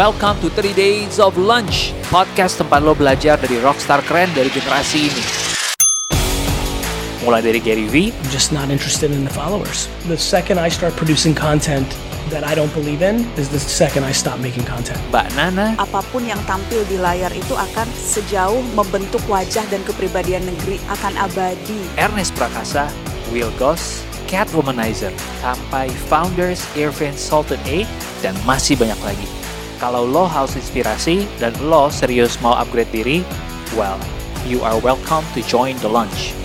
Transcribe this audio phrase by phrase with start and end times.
[0.00, 5.12] Welcome to 30 Days of Lunch, podcast tempat lo belajar dari rockstar keren dari generasi
[5.12, 5.24] ini.
[7.20, 9.92] Mulai dari Gary V, I'm just not interested in the followers.
[10.08, 11.84] The second I start producing content
[12.32, 14.96] that I don't believe in is the second I stop making content.
[15.12, 20.48] Mbak Nana, apa pun yang tampil di layar itu akan sejauh membentuk wajah dan kepribadian
[20.48, 21.76] negeri akan abadi.
[22.00, 22.88] Ernest Prakasa,
[23.28, 25.12] Will Goss, Cat Womanizer,
[25.44, 27.84] sampai Founders, Irvin Sultan A,
[28.24, 29.39] dan masih banyak lagi.
[29.80, 33.24] Kalau lo haus inspirasi dan lo serius mau upgrade diri,
[33.72, 33.96] well,
[34.44, 36.36] you are welcome to join the lunch.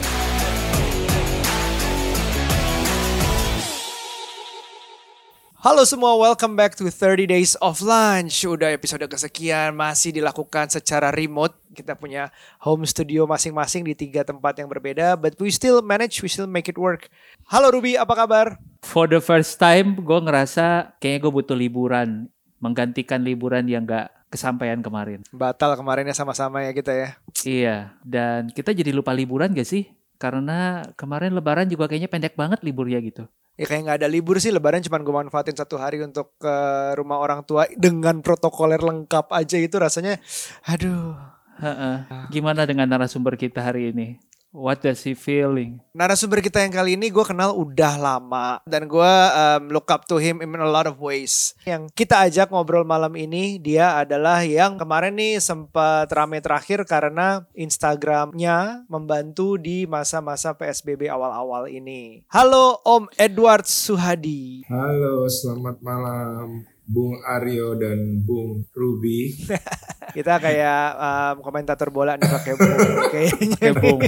[5.60, 8.40] Halo semua, welcome back to 30 Days of Lunch.
[8.48, 11.60] Udah episode kesekian masih dilakukan secara remote.
[11.76, 12.32] Kita punya
[12.64, 16.72] home studio masing-masing di tiga tempat yang berbeda, but we still manage, we still make
[16.72, 17.12] it work.
[17.52, 18.56] Halo Ruby, apa kabar?
[18.80, 22.32] For the first time, gue ngerasa kayaknya gue butuh liburan,
[22.66, 25.22] menggantikan liburan yang gak kesampaian kemarin.
[25.30, 27.10] Batal kemarinnya sama-sama ya kita ya.
[27.46, 29.94] Iya, dan kita jadi lupa liburan gak sih?
[30.18, 33.30] Karena kemarin lebaran juga kayaknya pendek banget liburnya gitu.
[33.56, 36.56] Ya kayak nggak ada libur sih lebaran cuman gue manfaatin satu hari untuk ke
[37.00, 40.20] rumah orang tua dengan protokoler lengkap aja itu rasanya
[40.68, 41.16] aduh.
[41.64, 42.04] Heeh.
[42.36, 44.20] Gimana dengan narasumber kita hari ini?
[44.56, 45.84] What does he feeling?
[45.92, 50.16] Narasumber kita yang kali ini gue kenal udah lama dan gue um, look up to
[50.16, 51.52] him in a lot of ways.
[51.68, 57.44] Yang kita ajak ngobrol malam ini dia adalah yang kemarin nih sempat rame terakhir karena
[57.52, 62.24] Instagramnya membantu di masa-masa PSBB awal-awal ini.
[62.32, 64.64] Halo Om Edward Suhadi.
[64.72, 69.34] Halo, selamat malam Bung Aryo dan Bung Ruby.
[70.16, 72.78] Kita kayak um, komentator bola nih pakai Bung
[73.14, 73.72] kayaknya.
[73.74, 74.02] Bung.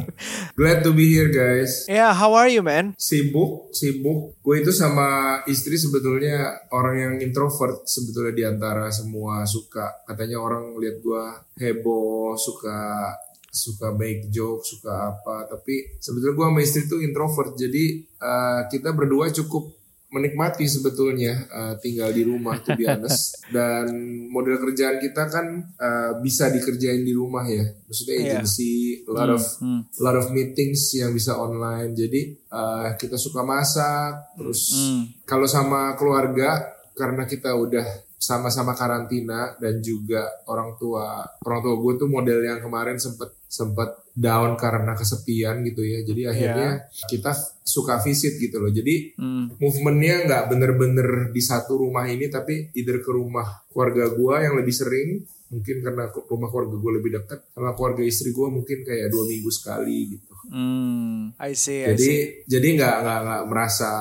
[0.53, 1.89] Glad to be here guys.
[1.89, 2.93] Yeah, how are you man?
[2.95, 4.37] Sibuk, sibuk.
[4.45, 10.05] Gue itu sama istri sebetulnya orang yang introvert sebetulnya di antara semua suka.
[10.05, 11.23] Katanya orang lihat gue
[11.57, 13.11] heboh, suka
[13.57, 15.49] suka make joke, suka apa.
[15.49, 17.57] Tapi sebetulnya gue sama istri tuh introvert.
[17.57, 19.73] Jadi uh, kita berdua cukup
[20.07, 23.91] menikmati sebetulnya uh, tinggal di rumah tuh honest dan
[24.31, 29.09] model kerjaan kita kan uh, bisa dikerjain di rumah ya maksudnya agency yeah.
[29.09, 29.81] a lot of hmm.
[29.83, 35.27] a lot of meetings yang bisa online jadi uh, kita suka masak terus hmm.
[35.27, 41.93] kalau sama keluarga karena kita udah sama-sama karantina dan juga orang tua orang tua gue
[42.01, 47.05] tuh model yang kemarin sempet sempet down karena kesepian gitu ya jadi akhirnya yeah.
[47.05, 49.61] kita suka visit gitu loh jadi mm.
[49.61, 54.73] movementnya nggak bener-bener di satu rumah ini tapi either ke rumah keluarga gue yang lebih
[54.73, 55.21] sering
[55.53, 59.51] mungkin karena rumah keluarga gue lebih dekat sama keluarga istri gue mungkin kayak dua minggu
[59.53, 61.37] sekali gitu mm.
[61.37, 62.21] I see, I jadi see.
[62.49, 63.91] jadi nggak nggak nggak merasa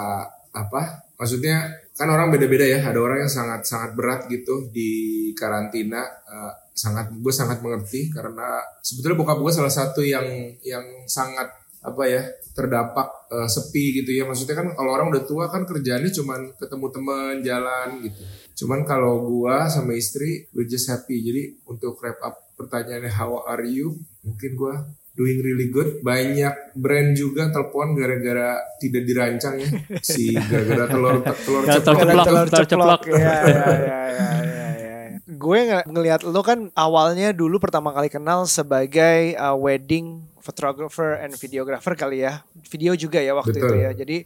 [0.56, 6.00] apa maksudnya kan orang beda-beda ya ada orang yang sangat sangat berat gitu di karantina
[6.25, 10.28] uh, sangat gue sangat mengerti karena sebetulnya bokap gue salah satu yang
[10.60, 11.48] yang sangat
[11.81, 12.22] apa ya
[12.53, 16.87] terdampak uh, sepi gitu ya maksudnya kan kalau orang udah tua kan kerjaannya cuman ketemu
[16.92, 18.20] teman jalan gitu
[18.64, 23.64] cuman kalau gue sama istri we just happy jadi untuk wrap up pertanyaannya how are
[23.64, 24.75] you mungkin gue
[25.16, 26.04] doing really good.
[26.04, 29.69] Banyak brand juga telepon gara-gara tidak dirancang ya.
[30.04, 31.64] Si gara-gara telur telur ceplok.
[31.64, 32.26] Telur ceplok.
[32.53, 33.00] Telur ceplok.
[33.08, 34.66] Ya, ya, ya, ya, ya, ya.
[35.36, 41.36] Gue ng ngelihat lo kan awalnya dulu pertama kali kenal sebagai uh, wedding photographer and
[41.36, 42.41] videographer kali ya.
[42.72, 43.69] Video juga ya waktu Betul.
[43.69, 43.91] itu ya.
[43.92, 44.16] Jadi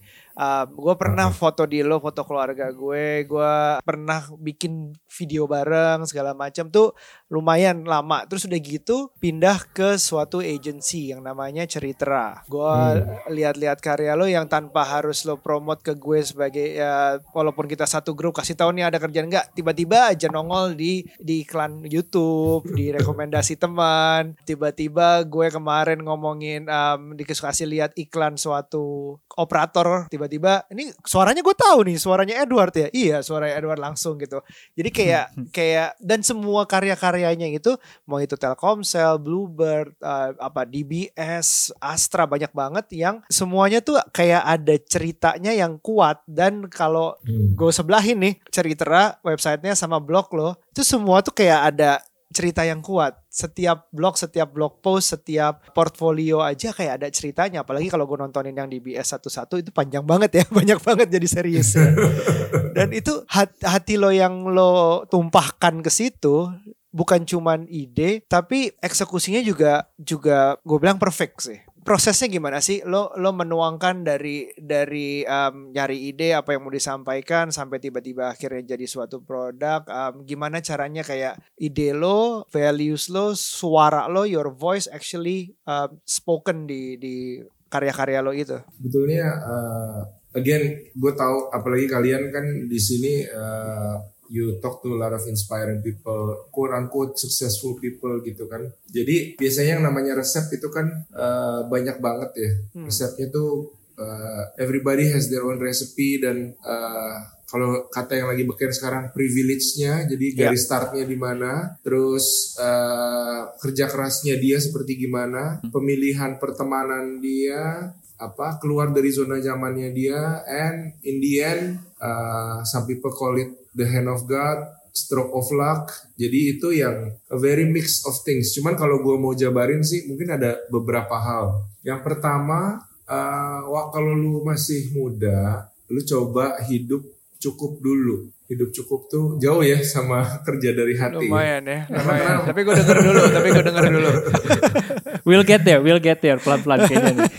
[0.40, 3.28] uh, gue pernah foto di lo, foto keluarga gue.
[3.28, 3.52] Gue
[3.84, 6.96] pernah bikin video bareng segala macam tuh
[7.28, 8.24] lumayan lama.
[8.24, 12.40] Terus udah gitu pindah ke suatu agency yang namanya Ceritra.
[12.48, 13.28] Gue hmm.
[13.28, 18.16] lihat-lihat karya lo yang tanpa harus lo promote ke gue sebagai ya walaupun kita satu
[18.16, 22.88] grup kasih tahu nih ada kerjaan nggak tiba-tiba aja nongol di di iklan YouTube, di
[22.96, 24.34] rekomendasi teman.
[24.46, 30.29] Tiba-tiba gue kemarin ngomongin um, dikasih lihat iklan suatu operator tiba-tiba
[30.70, 32.88] ini suaranya gue tahu nih suaranya Edward ya?
[32.92, 34.38] Iya suaranya Edward langsung gitu.
[34.76, 37.74] Jadi kayak kayak dan semua karya-karyanya itu
[38.06, 44.74] mau itu Telkomsel, Bluebird, uh, apa DBS, Astra banyak banget yang semuanya tuh kayak ada
[44.78, 46.22] ceritanya yang kuat.
[46.28, 47.56] Dan kalau Hmm.
[47.56, 51.98] gue sebelahin nih cerita websitenya sama blog lo itu semua tuh kayak ada
[52.30, 53.18] cerita yang kuat.
[53.26, 57.66] Setiap blog, setiap blog post, setiap portfolio aja kayak ada ceritanya.
[57.66, 61.74] Apalagi kalau gue nontonin yang DBS satu-satu itu panjang banget ya, banyak banget jadi serius.
[61.74, 61.90] ya.
[62.76, 66.48] Dan itu hati, hati lo yang lo tumpahkan ke situ
[66.90, 72.84] bukan cuman ide tapi eksekusinya juga juga gue bilang perfect sih prosesnya gimana sih?
[72.86, 78.76] Lo lo menuangkan dari dari um, nyari ide apa yang mau disampaikan sampai tiba-tiba akhirnya
[78.76, 79.84] jadi suatu produk.
[79.88, 86.68] Um, gimana caranya kayak ide lo, values lo, suara lo, your voice actually um, spoken
[86.68, 87.40] di di
[87.70, 88.58] karya-karya lo itu.
[88.76, 90.00] Sebetulnya uh,
[90.34, 93.98] again gue tahu apalagi kalian kan di sini uh,
[94.30, 98.70] you talk to a lot of inspiring people, quote unquote successful people gitu kan.
[98.86, 102.50] Jadi biasanya yang namanya resep itu kan uh, banyak banget ya.
[102.78, 102.86] Hmm.
[102.86, 107.18] Resepnya tuh uh, everybody has their own recipe dan uh,
[107.50, 110.36] kalau kata yang lagi beken sekarang privilege-nya jadi ya.
[110.46, 110.66] garis yeah.
[110.70, 115.74] startnya di mana terus uh, kerja kerasnya dia seperti gimana hmm.
[115.74, 121.64] pemilihan pertemanan dia apa keluar dari zona zamannya dia and in the end
[121.96, 124.60] uh, some people call it the hand of God
[124.92, 125.88] stroke of luck
[126.20, 130.36] jadi itu yang a very mix of things cuman kalau gue mau jabarin sih mungkin
[130.36, 137.00] ada beberapa hal yang pertama uh, kalau lu masih muda lu coba hidup
[137.40, 141.30] cukup dulu hidup cukup tuh jauh ya sama kerja dari hati.
[141.30, 141.86] Lumayan ya.
[141.86, 142.50] Lumayan.
[142.50, 144.10] tapi gue denger dulu, tapi gue denger dulu.
[145.24, 147.32] we'll get there, we'll get there pelan-pelan kayaknya nih.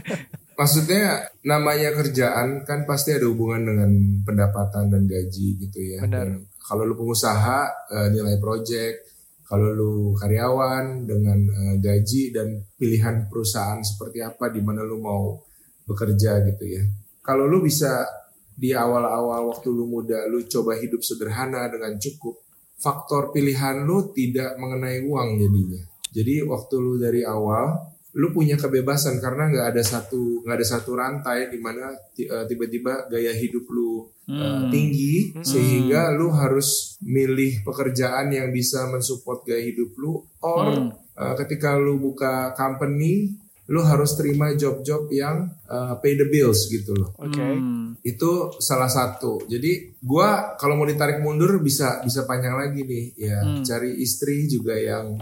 [0.60, 3.90] Maksudnya namanya kerjaan kan pasti ada hubungan dengan
[4.22, 6.04] pendapatan dan gaji gitu ya.
[6.04, 6.38] Benar.
[6.62, 9.10] kalau lu pengusaha eh, nilai project,
[9.42, 15.40] kalau lu karyawan dengan eh, gaji dan pilihan perusahaan seperti apa di mana lu mau
[15.88, 16.82] bekerja gitu ya.
[17.24, 18.06] Kalau lu bisa
[18.52, 22.44] di awal-awal waktu lu muda lu coba hidup sederhana dengan cukup
[22.76, 25.82] faktor pilihan lu tidak mengenai uang jadinya
[26.12, 30.90] jadi waktu lu dari awal lu punya kebebasan karena nggak ada satu nggak ada satu
[30.92, 34.68] rantai di mana eh, tiba-tiba gaya hidup lu eh, hmm.
[34.68, 35.40] tinggi hmm.
[35.40, 40.88] sehingga lu harus milih pekerjaan yang bisa mensupport gaya hidup lu or hmm.
[41.16, 43.32] uh, ketika lu buka company
[43.72, 47.14] lu harus terima job-job yang uh, pay the bills gitu loh.
[47.16, 47.32] Oke.
[47.32, 47.54] Okay.
[47.56, 47.96] Hmm.
[48.04, 49.46] Itu salah satu.
[49.48, 53.38] Jadi gua kalau mau ditarik mundur bisa bisa panjang lagi nih ya.
[53.40, 53.62] Hmm.
[53.64, 55.16] Cari istri juga yang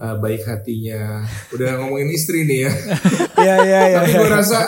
[0.00, 1.24] uh, baik hatinya.
[1.52, 2.72] Udah ngomongin istri nih ya.
[3.46, 3.98] Iya iya iya.
[4.00, 4.60] Tapi gua rasa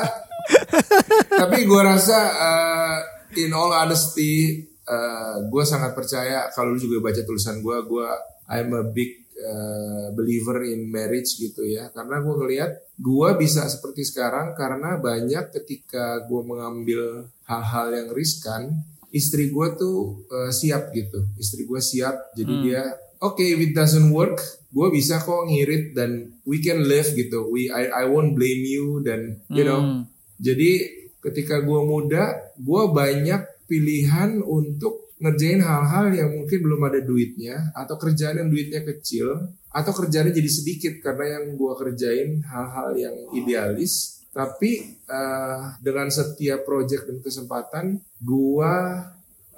[1.29, 2.99] tapi gua rasa uh,
[3.37, 8.09] in all honesty uh, gue sangat percaya kalau lu juga baca tulisan gue, gue
[8.49, 14.09] I'm a big uh, believer in marriage gitu ya karena gue ngelihat gue bisa seperti
[14.09, 18.83] sekarang karena banyak ketika gue mengambil hal-hal yang riskan
[19.13, 22.63] istri gue tuh uh, siap gitu istri gue siap jadi hmm.
[22.65, 22.83] dia
[23.23, 27.49] oke okay, if it doesn't work gue bisa kok ngirit dan we can live gitu.
[27.49, 29.81] We I I won't blame you dan you know.
[29.81, 30.01] Hmm.
[30.37, 30.93] jadi
[31.25, 37.99] ketika gue muda gue banyak pilihan untuk ngerjain hal-hal yang mungkin belum ada duitnya atau
[37.99, 44.25] kerjaan yang duitnya kecil atau kerjanya jadi sedikit karena yang gua kerjain hal-hal yang idealis.
[44.31, 47.85] Tapi uh, dengan setiap project dan kesempatan
[48.23, 49.03] gua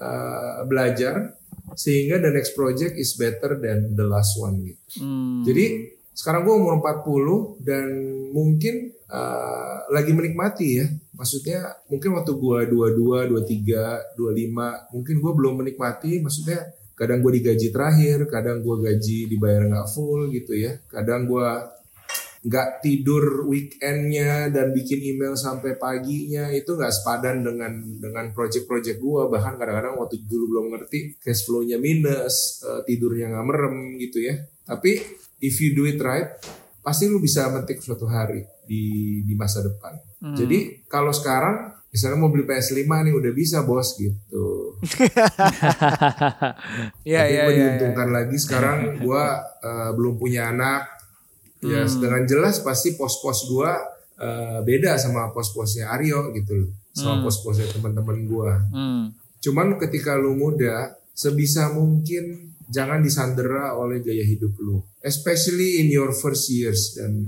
[0.01, 1.37] uh, belajar
[1.77, 5.03] sehingga the next project is better than the last one gitu.
[5.03, 5.43] Hmm.
[5.47, 7.87] Jadi sekarang gue umur 40 dan
[8.35, 10.87] mungkin uh, lagi menikmati ya.
[11.17, 16.21] Maksudnya mungkin waktu gue 22, 23, 25 mungkin gue belum menikmati.
[16.21, 16.61] Maksudnya
[16.93, 20.77] kadang gue digaji terakhir, kadang gue gaji dibayar nggak full gitu ya.
[20.93, 21.49] Kadang gue
[22.41, 29.23] nggak tidur weekendnya dan bikin email sampai paginya itu nggak sepadan dengan dengan project-project gue
[29.29, 34.41] bahkan kadang-kadang waktu dulu belum ngerti cash flow-nya minus uh, tidurnya nggak merem gitu ya
[34.65, 35.05] tapi
[35.45, 36.41] if you do it right
[36.81, 39.93] pasti lu bisa metik suatu hari di di masa depan.
[40.21, 40.37] Hmm.
[40.37, 44.79] Jadi kalau sekarang misalnya mau beli PS5 nih udah bisa bos gitu.
[47.05, 47.77] Iya iya iya.
[47.77, 48.15] diuntungkan ya.
[48.23, 51.00] lagi sekarang gua uh, belum punya anak.
[51.61, 52.01] Ya hmm.
[52.01, 53.77] dengan jelas pasti pos-pos gua
[54.17, 56.71] uh, beda sama pos-posnya Aryo gitu loh.
[56.97, 57.25] Sama hmm.
[57.29, 58.61] pos-posnya teman-teman gua.
[58.73, 59.13] Hmm.
[59.41, 66.15] Cuman ketika lu muda sebisa mungkin jangan disandera oleh gaya hidup lu especially in your
[66.15, 67.27] first years dan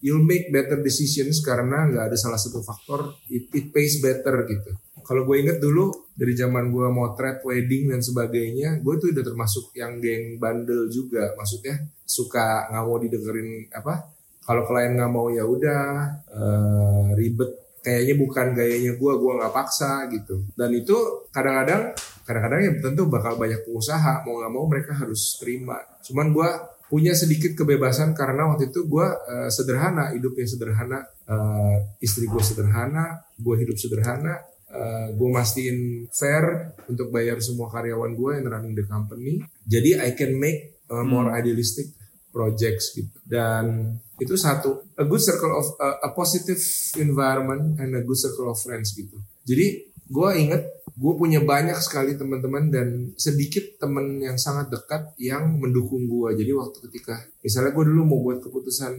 [0.00, 4.70] you'll make better decisions karena nggak ada salah satu faktor it, it pays better gitu
[5.04, 9.76] kalau gue inget dulu dari zaman gue trade wedding dan sebagainya gue tuh udah termasuk
[9.76, 11.36] yang geng bandel juga.
[11.36, 14.08] Maksudnya suka nggak mau didengerin apa
[14.44, 15.84] kalau klien nggak mau ya udah
[16.32, 17.62] uh, ribet.
[17.84, 20.48] Kayaknya bukan gayanya gue gue nggak paksa gitu.
[20.56, 20.96] Dan itu
[21.28, 21.92] kadang-kadang
[22.24, 25.76] kadang-kadang ya tentu bakal banyak pengusaha mau nggak mau mereka harus terima.
[26.00, 26.48] Cuman gue
[26.88, 31.04] punya sedikit kebebasan karena waktu itu gue uh, sederhana hidupnya sederhana.
[31.28, 38.18] Uh, istri gue sederhana gue hidup sederhana uh, gue mastiin fair untuk bayar semua karyawan
[38.18, 41.38] gue yang running the company jadi I can make uh, more hmm.
[41.38, 41.94] idealistic
[42.34, 43.14] projects gitu.
[43.22, 46.58] Dan itu satu a good circle of a, a positive
[46.98, 49.14] environment and a good circle of friends gitu.
[49.46, 50.62] Jadi gue inget
[50.94, 52.88] gue punya banyak sekali teman-teman dan
[53.18, 56.34] sedikit teman yang sangat dekat yang mendukung gue.
[56.34, 58.94] Jadi waktu ketika misalnya gue dulu mau buat keputusan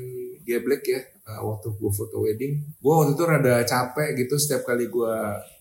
[0.47, 4.87] geblek ya uh, waktu gue foto wedding, gue waktu itu rada capek gitu setiap kali
[4.87, 5.15] gue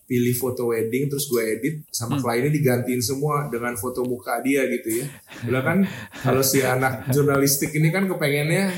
[0.04, 5.02] pilih foto wedding terus gue edit sama kliennya digantiin semua dengan foto muka dia gitu
[5.02, 5.06] ya.
[5.44, 5.84] Bila kan
[6.20, 8.68] kalau si anak jurnalistik ini kan kepengennya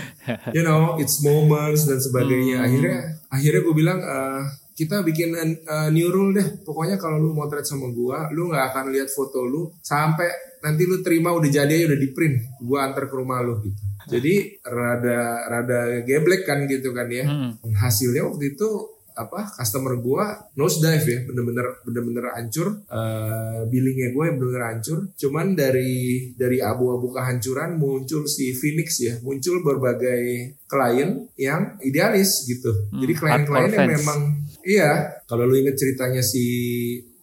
[0.55, 2.63] you know it's moments dan sebagainya.
[2.63, 2.99] Akhirnya
[3.31, 4.43] akhirnya gue bilang uh,
[4.77, 5.33] kita bikin
[5.65, 6.61] uh, new rule deh.
[6.61, 10.29] Pokoknya kalau lu motret sama gua, lu nggak akan lihat foto lu sampai
[10.61, 12.61] nanti lu terima udah jadi udah di print.
[12.61, 13.81] Gua antar ke rumah lu gitu.
[14.07, 17.25] Jadi rada rada geblek kan gitu kan ya.
[17.25, 17.57] Hmm.
[17.73, 22.85] Hasilnya waktu itu apa customer gua nose dive ya bener-bener bener-bener hancur.
[22.87, 25.09] Uh, billingnya gue bener-bener hancur.
[25.17, 32.71] Cuman dari dari abu-abu kehancuran muncul si Phoenix ya muncul berbagai klien yang idealis gitu.
[32.93, 34.21] Hmm, jadi klien-klien yang memang
[34.63, 35.25] iya.
[35.25, 36.45] Kalau lu inget ceritanya si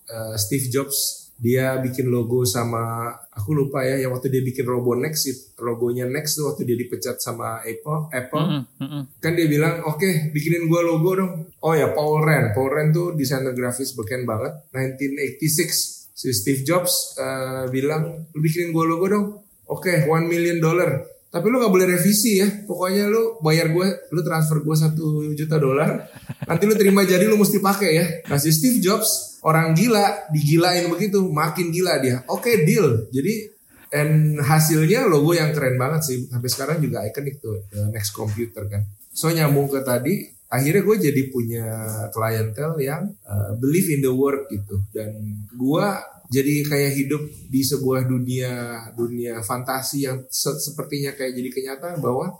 [0.09, 4.93] uh, Steve Jobs dia bikin logo sama aku lupa ya yang waktu dia bikin logo
[4.93, 5.27] Next
[5.59, 8.45] logonya Next tuh waktu dia dipecat sama Apple Apple.
[8.45, 9.03] Mm-mm, mm-mm.
[9.17, 11.31] kan dia bilang oke bikinin gua logo dong.
[11.65, 12.53] Oh ya Paul Rand.
[12.53, 14.53] Paul Rand tuh desainer grafis beken banget.
[14.71, 19.25] 1986 si Steve Jobs eh, bilang lu bikinin gua logo dong.
[19.67, 21.13] Oke one million dollar.
[21.33, 22.47] Tapi lu nggak boleh revisi ya.
[22.69, 26.05] Pokoknya lu bayar gue lu transfer gue satu juta dolar.
[26.45, 28.05] Nanti lu terima jadi lu mesti pakai ya.
[28.29, 32.23] Nah si Steve Jobs orang gila digilain begitu makin gila dia.
[32.31, 33.11] Oke deal.
[33.11, 33.51] Jadi
[33.93, 36.17] and hasilnya logo yang keren banget sih.
[36.31, 38.87] Sampai sekarang juga ikonik tuh the next computer kan.
[39.13, 41.65] So nyambung ke tadi akhirnya gue jadi punya
[42.13, 44.81] klientel yang uh, believe in the work gitu.
[44.89, 45.85] Dan gue
[46.33, 48.51] jadi kayak hidup di sebuah dunia
[48.97, 52.33] dunia fantasi yang se- sepertinya kayak jadi kenyataan bahwa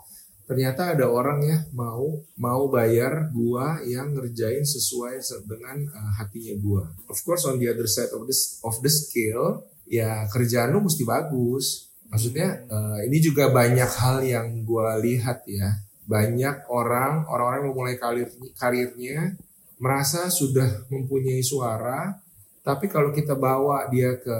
[0.44, 6.54] ternyata ada orang ya mau mau bayar gua yang ngerjain sesuai se- dengan uh, hatinya
[6.60, 6.84] gua.
[7.08, 11.04] Of course on the other side of this of the scale ya kerjaan lu mesti
[11.04, 11.92] bagus.
[12.12, 15.80] Maksudnya uh, ini juga banyak hal yang gua lihat ya.
[16.04, 18.28] Banyak orang orang-orang yang memulai karir
[18.60, 19.34] karirnya
[19.80, 22.24] merasa sudah mempunyai suara
[22.64, 24.38] tapi kalau kita bawa dia ke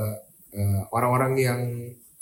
[0.56, 1.60] eh, orang-orang yang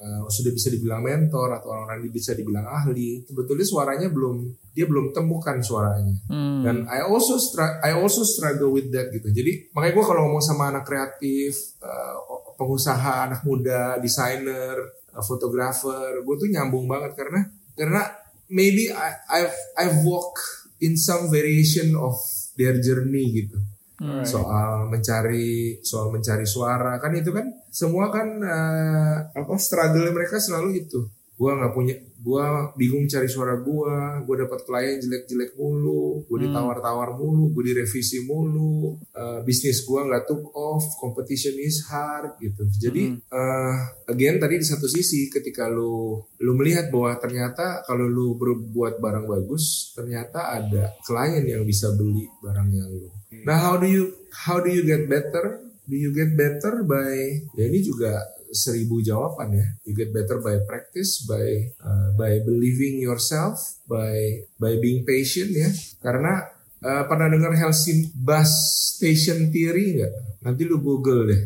[0.02, 4.90] eh, sudah bisa dibilang mentor atau orang-orang yang bisa dibilang ahli, sebetulnya suaranya belum dia
[4.90, 6.16] belum temukan suaranya.
[6.26, 6.66] Hmm.
[6.66, 7.38] Dan I also
[7.86, 9.30] I also struggle with that gitu.
[9.30, 12.14] Jadi makanya gue kalau ngomong sama anak kreatif, eh,
[12.58, 14.76] pengusaha, anak muda, desainer,
[15.14, 17.40] eh, fotografer, gue tuh nyambung banget karena
[17.78, 18.02] karena
[18.50, 20.36] maybe I, I've I've walk
[20.82, 22.18] in some variation of
[22.58, 23.71] their journey gitu
[24.24, 26.98] soal mencari soal mencari suara.
[27.02, 29.54] Kan itu kan semua kan eh, apa?
[29.58, 31.00] struggle mereka selalu itu
[31.42, 37.18] gua nggak punya gua bingung cari suara gua gua dapat klien jelek-jelek mulu gua ditawar-tawar
[37.18, 38.94] mulu gua direvisi mulu.
[39.10, 42.62] Eh, bisnis gua nggak took off competition is hard gitu.
[42.78, 48.38] Jadi eh, again tadi di satu sisi ketika lu lu melihat bahwa ternyata kalau lu
[48.38, 53.10] berbuat barang bagus ternyata ada klien yang bisa beli barang yang lu.
[53.42, 54.14] Nah, how do you
[54.46, 55.58] how do you get better?
[55.82, 57.10] Do you get better by
[57.58, 59.66] ya ini juga seribu jawaban ya.
[59.88, 65.72] You get better by practice, by uh, by believing yourself, by by being patient ya.
[66.04, 66.44] Karena
[66.84, 68.52] uh, pernah dengar Helsinki bus
[69.00, 70.12] station theory nggak?
[70.44, 71.42] Nanti lu Google deh.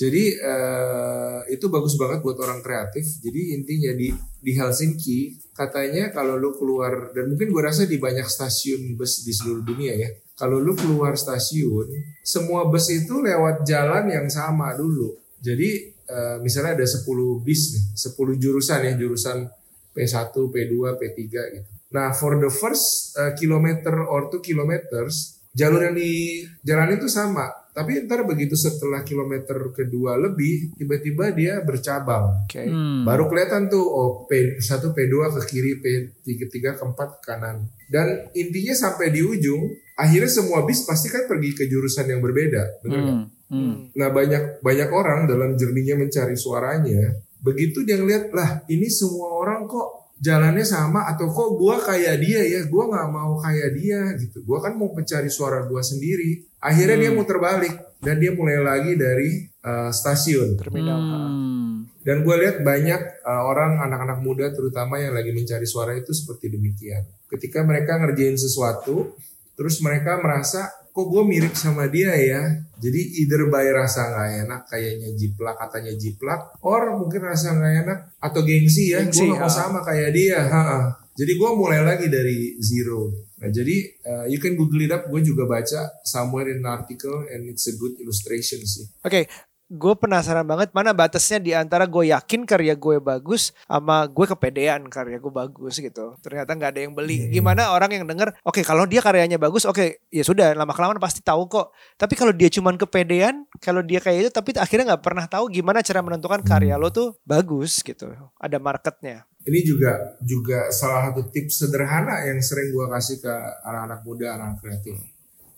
[0.00, 3.04] Jadi uh, itu bagus banget buat orang kreatif.
[3.20, 4.08] Jadi intinya di
[4.40, 9.32] di Helsinki katanya kalau lu keluar dan mungkin gue rasa di banyak stasiun bus di
[9.36, 10.08] seluruh dunia ya.
[10.40, 11.92] Kalau lu keluar stasiun,
[12.24, 15.20] semua bus itu lewat jalan yang sama dulu.
[15.36, 17.06] Jadi eh, misalnya ada 10
[17.46, 19.46] bis nih, 10 jurusan ya, jurusan
[19.94, 21.70] P1, P2, P3 gitu.
[21.90, 27.50] Nah, for the first eh, kilometer or two kilometers, jalur yang di jalan itu sama.
[27.70, 32.46] Tapi ntar begitu setelah kilometer kedua lebih, tiba-tiba dia bercabang.
[32.46, 32.66] Oke.
[32.66, 33.06] Hmm.
[33.06, 37.70] Baru kelihatan tuh oh P1 P2 ke kiri, P3 ke 4 ke kanan.
[37.86, 42.82] Dan intinya sampai di ujung, akhirnya semua bis pasti kan pergi ke jurusan yang berbeda,
[42.86, 43.18] benar nggak?
[43.22, 43.39] Hmm.
[43.50, 43.90] Hmm.
[43.98, 49.66] Nah banyak banyak orang dalam jerninya mencari suaranya, begitu dia ngeliat lah ini semua orang
[49.66, 54.46] kok jalannya sama atau kok gua kayak dia ya, gua nggak mau kayak dia gitu.
[54.46, 56.46] Gua kan mau mencari suara gua sendiri.
[56.62, 60.56] Akhirnya dia muter balik dan dia mulai lagi dari uh, stasiun.
[60.56, 61.00] Terminal.
[61.00, 61.90] Hmm.
[62.00, 66.48] Dan gue lihat banyak uh, orang anak-anak muda terutama yang lagi mencari suara itu seperti
[66.48, 67.04] demikian.
[67.28, 69.12] Ketika mereka ngerjain sesuatu,
[69.52, 72.42] terus mereka merasa kok gue mirip sama dia ya.
[72.80, 77.98] Jadi either by rasa nggak enak kayaknya jiplak katanya jiplak, or mungkin rasa nggak enak
[78.18, 79.04] atau gengsi ya.
[79.04, 79.52] Gue gak mau ha.
[79.52, 80.40] sama kayak dia.
[80.48, 80.80] Ha -ha.
[81.12, 83.12] Jadi gue mulai lagi dari zero.
[83.40, 83.76] Nah jadi
[84.08, 85.04] uh, you can google it up.
[85.12, 88.88] Gue juga baca somewhere in an article and it's a good illustration sih.
[89.04, 89.28] Oke,
[89.70, 94.90] gue penasaran banget mana batasnya di antara gue yakin karya gue bagus sama gue kepedean
[94.90, 96.18] karya gue bagus gitu.
[96.18, 97.30] Ternyata nggak ada yang beli.
[97.30, 101.22] Gimana orang yang denger, oke kalau dia karyanya bagus, oke ya sudah lama kelamaan pasti
[101.22, 101.70] tahu kok.
[101.94, 105.86] Tapi kalau dia cuman kepedean, kalau dia kayak itu, tapi akhirnya nggak pernah tahu gimana
[105.86, 108.10] cara menentukan karya lo tuh bagus gitu.
[108.42, 109.22] Ada marketnya.
[109.40, 113.34] Ini juga juga salah satu tips sederhana yang sering gue kasih ke
[113.64, 114.98] anak-anak muda, anak kreatif.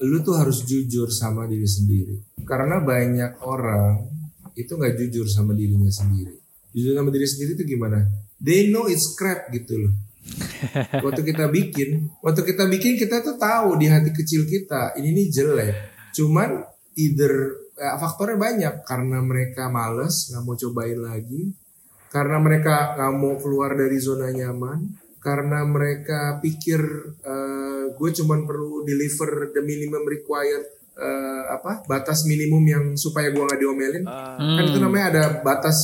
[0.02, 2.42] Lu tuh harus jujur sama diri sendiri.
[2.42, 4.02] Karena banyak orang
[4.58, 6.36] itu nggak jujur sama dirinya sendiri.
[6.74, 8.04] Jujur sama diri sendiri itu gimana?
[8.42, 9.94] They know it's crap gitu loh.
[11.04, 15.26] Waktu kita bikin, waktu kita bikin kita tuh tahu di hati kecil kita ini nih
[15.34, 15.74] jelek.
[16.14, 16.62] Cuman
[16.94, 21.50] either eh, faktornya banyak karena mereka males nggak mau cobain lagi,
[22.14, 26.82] karena mereka nggak mau keluar dari zona nyaman, karena mereka pikir
[27.22, 33.40] eh, gue cuman perlu deliver the minimum required eh, apa batas minimum yang supaya gue
[33.40, 34.04] nggak diomelin.
[34.36, 35.78] Kan itu namanya ada batas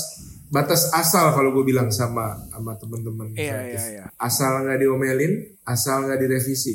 [0.49, 3.68] batas asal kalau gue bilang sama sama teman-teman Iya, kreatif.
[3.68, 4.04] iya, iya.
[4.16, 6.73] asal nggak diomelin asal nggak direvisi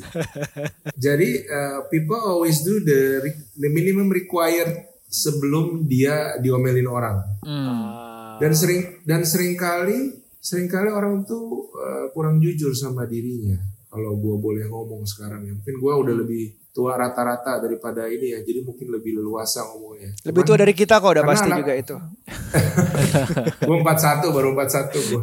[0.96, 3.18] jadi uh, people always do the
[3.56, 4.70] the minimum required
[5.06, 8.38] sebelum dia diomelin orang Hmm.
[8.38, 13.56] dan sering dan sering kali sering kali orang tuh uh, kurang jujur sama dirinya
[13.88, 18.42] kalau gue boleh ngomong sekarang ya mungkin gue udah lebih tua rata-rata daripada ini ya
[18.42, 21.74] jadi mungkin lebih leluasa ngomongnya Lebih Cuman- tua dari kita kok udah pasti anak- juga
[21.78, 21.96] itu.
[23.70, 25.22] gue 41 baru 41 gue.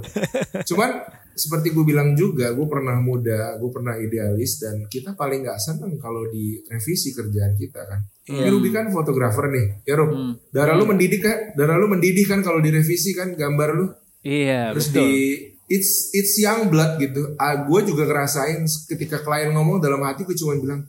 [0.64, 0.90] Cuman
[1.30, 5.96] seperti gue bilang juga, gue pernah muda, gue pernah idealis dan kita paling nggak seneng
[5.96, 8.00] kalau direvisi kerjaan kita kan.
[8.28, 8.46] Iya.
[8.46, 10.10] Ini Ruby kan fotografer nih, ya Rub.
[10.12, 10.32] Hmm.
[10.52, 13.86] Darah lu mendidih kan, darah lu mendidih kan kalau direvisi kan gambar lu.
[14.20, 15.00] Iya, Terus betul.
[15.00, 15.12] di
[15.70, 17.32] it's it's young blood gitu.
[17.40, 18.60] Ah, gue juga ngerasain
[18.90, 20.84] ketika klien ngomong dalam hati gue cuma bilang,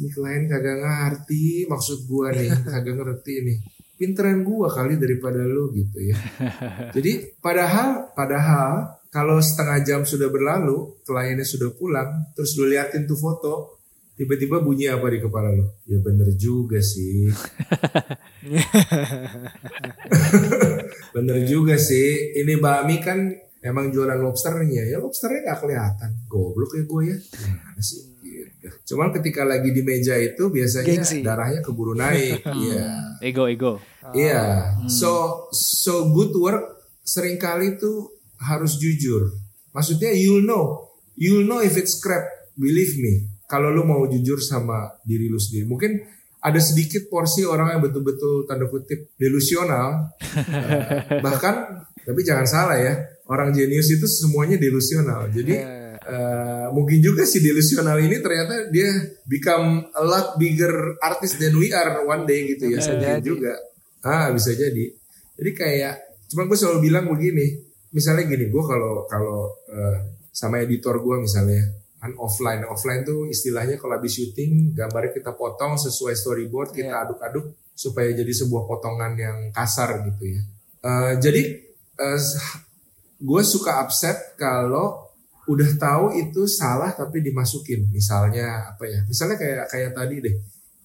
[0.00, 3.58] ini klien kagak ngerti maksud gue nih, kagak ngerti nih.
[3.96, 6.16] Pinteran gue kali daripada lu gitu ya.
[6.96, 13.16] Jadi padahal padahal kalau setengah jam sudah berlalu, kliennya sudah pulang, terus lu liatin tuh
[13.16, 13.80] foto,
[14.12, 15.64] tiba-tiba bunyi apa di kepala lu?
[15.88, 17.32] Ya bener juga sih.
[21.16, 22.36] bener juga sih.
[22.36, 23.32] Ini bakmi kan
[23.64, 26.10] emang jualan lobsternya, ya lobsternya nggak kelihatan.
[26.28, 27.16] Goblok ya gue ya.
[27.16, 28.02] Gimana sih?
[28.20, 28.68] Gitu.
[28.92, 31.24] Cuman ketika lagi di meja itu biasanya Gengsi.
[31.24, 32.44] darahnya keburu naik.
[32.60, 32.84] Iya.
[33.24, 33.72] Ego, ego.
[34.12, 36.62] Iya, so so good work
[37.02, 39.32] sering kali tuh harus jujur.
[39.72, 42.22] Maksudnya you'll know, you'll know if it's crap.
[42.56, 45.92] Believe me, kalau lu mau jujur sama diri lu sendiri, mungkin
[46.46, 50.14] ada sedikit porsi orang yang betul-betul tanda kutip delusional.
[50.22, 52.94] Eh, bahkan, tapi jangan salah ya,
[53.26, 55.26] orang jenius itu semuanya delusional.
[55.26, 55.58] Jadi
[56.06, 58.86] eh, mungkin juga si delusional ini ternyata dia
[59.26, 62.78] become a lot bigger artist than we are one day gitu ya.
[62.78, 63.58] Bisa juga.
[64.06, 64.94] Ah bisa jadi.
[65.36, 65.94] Jadi kayak,
[66.30, 67.58] cuma gue selalu bilang begini.
[67.90, 71.74] Misalnya gini, gue kalau kalau eh, sama editor gue misalnya
[72.14, 78.14] offline, offline tuh istilahnya kalau habis syuting gambarnya kita potong sesuai storyboard, kita aduk-aduk supaya
[78.14, 80.42] jadi sebuah potongan yang kasar gitu ya.
[80.86, 81.42] Eh, jadi
[83.16, 85.06] gue suka upset kalau
[85.50, 87.90] udah tahu itu salah tapi dimasukin.
[87.90, 89.00] Misalnya apa ya?
[89.06, 90.36] Misalnya kayak kayak tadi deh,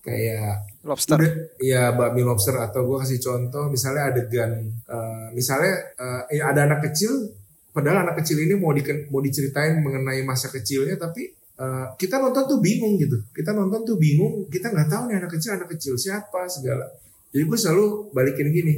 [0.02, 1.14] kayak Lobster.
[1.14, 4.50] Udah, ya bakmi lobster atau gue kasih contoh misalnya adegan
[4.90, 7.30] eh, misalnya eh, ya ada anak kecil
[7.72, 12.44] padahal anak kecil ini mau di, mau diceritain mengenai masa kecilnya tapi eh, kita nonton
[12.46, 13.18] tuh bingung gitu.
[13.32, 16.84] Kita nonton tuh bingung kita nggak tahu nih anak kecil anak kecil siapa segala.
[17.32, 18.74] Jadi gue selalu balikin gini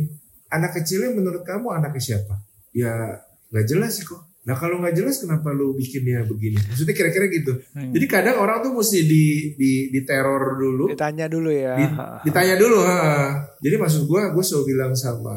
[0.47, 2.37] anak kecilnya menurut kamu anaknya siapa?
[2.69, 3.17] Ya
[3.49, 4.21] nggak jelas sih kok.
[4.43, 6.59] Nah kalau nggak jelas kenapa lu bikinnya begini?
[6.59, 7.57] Maksudnya kira-kira gitu.
[7.73, 9.23] Jadi kadang orang tuh mesti di
[9.55, 10.91] di diteror dulu.
[10.91, 11.73] Ditanya dulu ya.
[11.73, 11.89] di-
[12.23, 12.99] ditanya dulu ha.
[13.57, 15.33] jadi maksud gue gue selalu bilang sama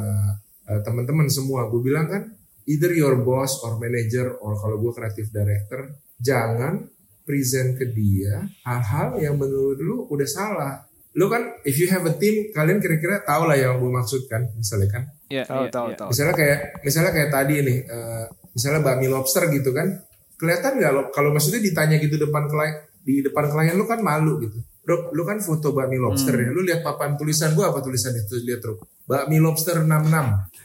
[0.66, 2.35] eh, teman-teman semua gue bilang kan
[2.66, 5.80] either your boss or manager or kalau gue creative director
[6.18, 6.86] jangan
[7.22, 12.14] present ke dia hal-hal yang menurut lu udah salah lu kan if you have a
[12.14, 15.86] team kalian kira-kira tahu lah yang gue maksud kan misalnya kan Iya, Tahu iya, tahu
[15.90, 15.96] iya.
[15.98, 16.08] tahu.
[16.14, 18.24] misalnya kayak misalnya kayak tadi nih eh,
[18.54, 19.88] misalnya bakmi lobster gitu kan
[20.36, 24.38] kelihatan nggak lo kalau maksudnya ditanya gitu depan klien di depan klien lu kan malu
[24.38, 26.54] gitu Rob, lu kan foto bakmi lobster ya.
[26.54, 28.38] Lu lihat papan tulisan gua apa tulisan itu?
[28.38, 28.78] Lihat, Rob.
[29.02, 29.90] Bakmi lobster 66.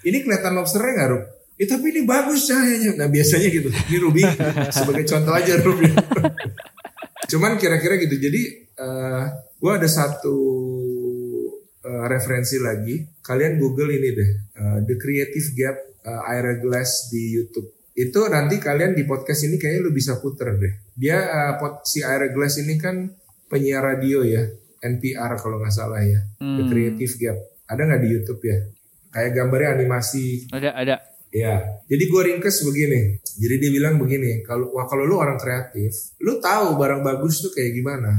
[0.05, 1.23] Ini kelihatan lobsternya nggak, Rob?
[1.55, 2.95] Eh, tapi ini bagus cahayanya.
[2.95, 3.69] Nah, biasanya gitu.
[3.69, 4.23] Ini Ruby
[4.71, 5.77] sebagai contoh aja, Rob.
[5.77, 5.93] ya.
[7.27, 8.15] Cuman kira-kira gitu.
[8.17, 8.41] Jadi
[8.75, 9.25] eh,
[9.61, 10.33] Gue ada satu
[11.85, 12.97] uh, referensi lagi.
[13.21, 17.69] Kalian Google ini deh, uh, The Creative Gap uh, Ira Glass di YouTube.
[17.93, 20.73] Itu nanti kalian di podcast ini kayaknya lu bisa puter deh.
[20.97, 23.05] Dia uh, pot, si Ira Glass ini kan
[23.45, 24.49] penyiar radio ya,
[24.81, 26.25] NPR kalau nggak salah ya.
[26.41, 26.65] The Hmm.
[26.65, 27.37] Creative Gap.
[27.69, 28.57] Ada nggak di YouTube ya?
[29.13, 30.95] Kayak gambarnya animasi Ada ada.
[31.31, 33.23] Ya, jadi gue ringkes begini.
[33.23, 37.55] Jadi dia bilang begini, kalau wah kalau lu orang kreatif, lu tahu barang bagus tuh
[37.55, 38.11] kayak gimana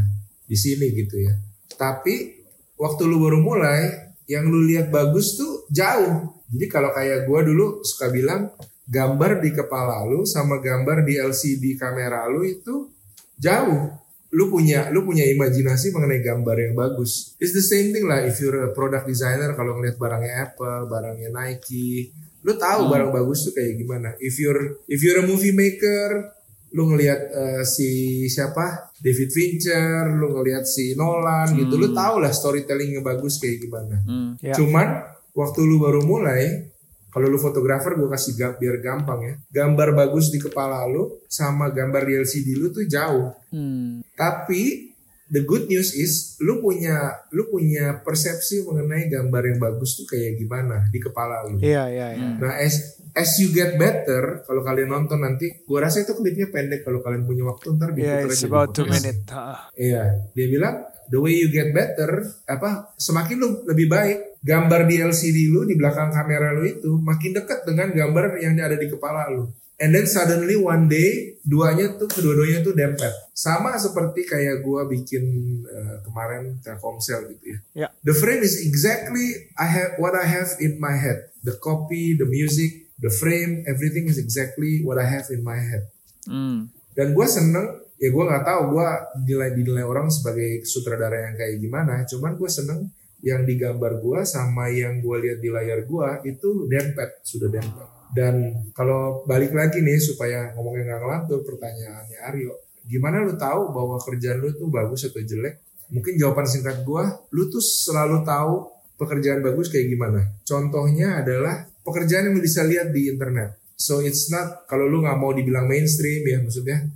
[0.49, 1.37] di sini gitu ya.
[1.77, 2.41] Tapi
[2.81, 6.41] waktu lu baru mulai, yang lu lihat bagus tuh jauh.
[6.49, 8.49] Jadi kalau kayak gue dulu suka bilang
[8.89, 12.89] gambar di kepala lu sama gambar di LCD kamera lu itu
[13.37, 13.99] jauh.
[14.33, 17.37] Lu punya lu punya imajinasi mengenai gambar yang bagus.
[17.37, 21.29] It's the same thing lah if you're a product designer kalau ngeliat barangnya Apple, barangnya
[21.29, 22.09] Nike,
[22.43, 24.09] lu tahu barang bagus tuh kayak gimana.
[24.19, 26.35] If you're if you're a movie maker,
[26.73, 32.33] lu ngelihat eh, si siapa David Fincher, lu ngelihat si Nolan gitu, lu tahu lah
[32.33, 33.97] storytellingnya bagus kayak gimana.
[34.03, 34.31] Hmm.
[34.41, 34.55] Ya.
[34.57, 36.73] Cuman waktu lu baru mulai,
[37.13, 39.35] kalau lu fotografer gue kasih ga- biar gampang ya.
[39.53, 43.37] Gambar bagus di kepala lu sama gambar di LCD lu tuh jauh.
[43.53, 44.01] Hmm.
[44.17, 44.92] Tapi
[45.33, 50.37] the good news is lu punya lu punya persepsi mengenai gambar yang bagus tuh kayak
[50.37, 51.57] gimana di kepala lu.
[51.57, 52.29] Iya, iya, iya.
[52.37, 56.85] Nah, as as you get better, kalau kalian nonton nanti, gua rasa itu klipnya pendek
[56.85, 59.25] kalau kalian punya waktu ntar Iya, diputar it's aja di about two minutes.
[59.73, 60.03] Iya,
[60.37, 60.77] dia bilang
[61.09, 65.81] the way you get better, apa semakin lu lebih baik, gambar di LCD lu di
[65.81, 69.49] belakang kamera lu itu makin dekat dengan gambar yang ada di kepala lu.
[69.81, 73.11] And then suddenly one day duanya tuh kedua-duanya tuh dempet.
[73.35, 75.25] Sama seperti kayak gua bikin
[75.65, 77.59] eh, kemarin Telkomsel gitu ya.
[77.75, 77.89] Ya.
[78.07, 81.35] The frame is exactly I have what I have in my head.
[81.43, 85.91] The copy, the music, the frame, everything is exactly what I have in my head
[86.23, 86.71] Hmm.
[86.95, 88.89] dan gue seneng ya gue nggak tahu gue
[89.27, 92.95] dinilai dinilai orang sebagai sutradara yang kayak gimana cuman gue seneng
[93.27, 98.69] yang digambar gue sama yang gue lihat di layar gue itu dempet sudah dempet dan
[98.77, 102.53] kalau balik lagi nih supaya ngomongnya nggak ngelantur pertanyaannya Aryo
[102.87, 105.63] gimana lu tahu bahwa kerjaan lu tuh bagus atau jelek?
[105.93, 107.05] Mungkin jawaban singkat gue
[107.37, 110.21] lu tuh selalu tahu pekerjaan bagus kayak gimana.
[110.43, 113.61] Contohnya adalah pekerjaan yang lu bisa lihat di internet.
[113.77, 116.87] So it's not kalau lu nggak mau dibilang mainstream ya maksudnya.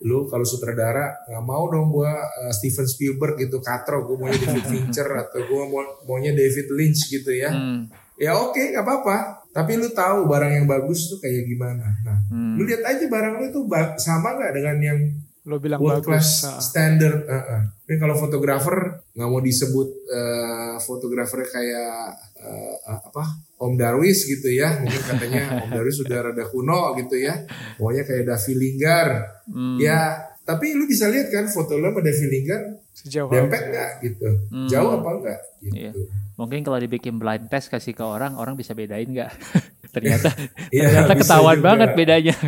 [0.00, 4.64] Lu kalau sutradara nggak mau dong gua uh, Steven Spielberg gitu katro gue maunya David
[4.72, 7.52] Fincher atau gua mau maunya David Lynch gitu ya.
[7.52, 7.88] Hmm.
[8.20, 12.54] ya oke nggak apa-apa tapi lu tahu barang yang bagus tuh kayak gimana nah Hmm.
[12.54, 13.64] lu lihat aja barang lu tuh
[13.96, 15.00] sama nggak dengan yang
[15.40, 16.06] Lo bilang world bagus.
[16.06, 16.60] class ah.
[16.60, 17.62] standard uh-uh.
[17.82, 18.76] Ini kalau fotografer
[19.10, 23.24] nggak mau disebut uh, fotografer kayak uh, apa
[23.56, 27.40] Om Darwis gitu ya mungkin katanya Om Darwis sudah rada kuno gitu ya
[27.74, 29.08] pokoknya kayak Davi Linggar
[29.48, 29.80] Hmm.
[29.80, 32.60] ya tapi lu bisa lihat kan foto lu sama Davi Linggar
[33.00, 33.68] Sejauh dempet apa?
[33.68, 34.68] nggak gitu Hmm.
[34.68, 35.90] jauh apa enggak Iya.
[35.90, 36.02] gitu
[36.36, 39.28] Mungkin kalau dibikin blind test kasih ke orang, orang bisa bedain nggak?
[39.94, 40.32] ternyata
[40.70, 41.66] Iya, ternyata ketahuan juga.
[41.66, 42.36] banget bedanya.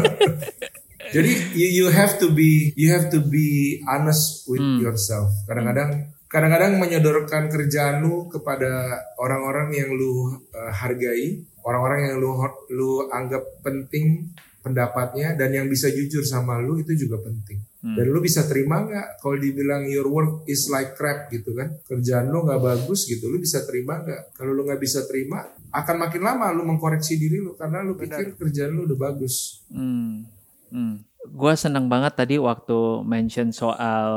[1.07, 4.79] Jadi you, you have to be you have to be honest with Hmm.
[4.79, 5.31] yourself.
[5.47, 5.91] Kadang-kadang
[6.27, 8.69] kadang-kadang menyodorkan kerjaan lu kepada
[9.17, 10.13] orang-orang yang lu
[10.51, 12.35] uh, hargai, orang-orang yang lu
[12.69, 14.35] lu anggap penting
[14.67, 17.63] pendapatnya dan yang bisa jujur sama lu itu juga penting.
[17.87, 17.95] Hmm.
[17.95, 21.79] Dan lu bisa terima nggak kalau dibilang your work is like crap gitu kan?
[21.87, 24.35] Kerjaan lu nggak bagus gitu, lu bisa terima nggak?
[24.35, 28.35] Kalau lu nggak bisa terima, akan makin lama lu mengkoreksi diri lu karena lu pikir
[28.35, 29.63] kerjaan lu udah bagus.
[29.71, 30.27] Hmm.
[30.75, 31.07] Hmm.
[31.31, 34.11] Gue seneng banget tadi waktu mention soal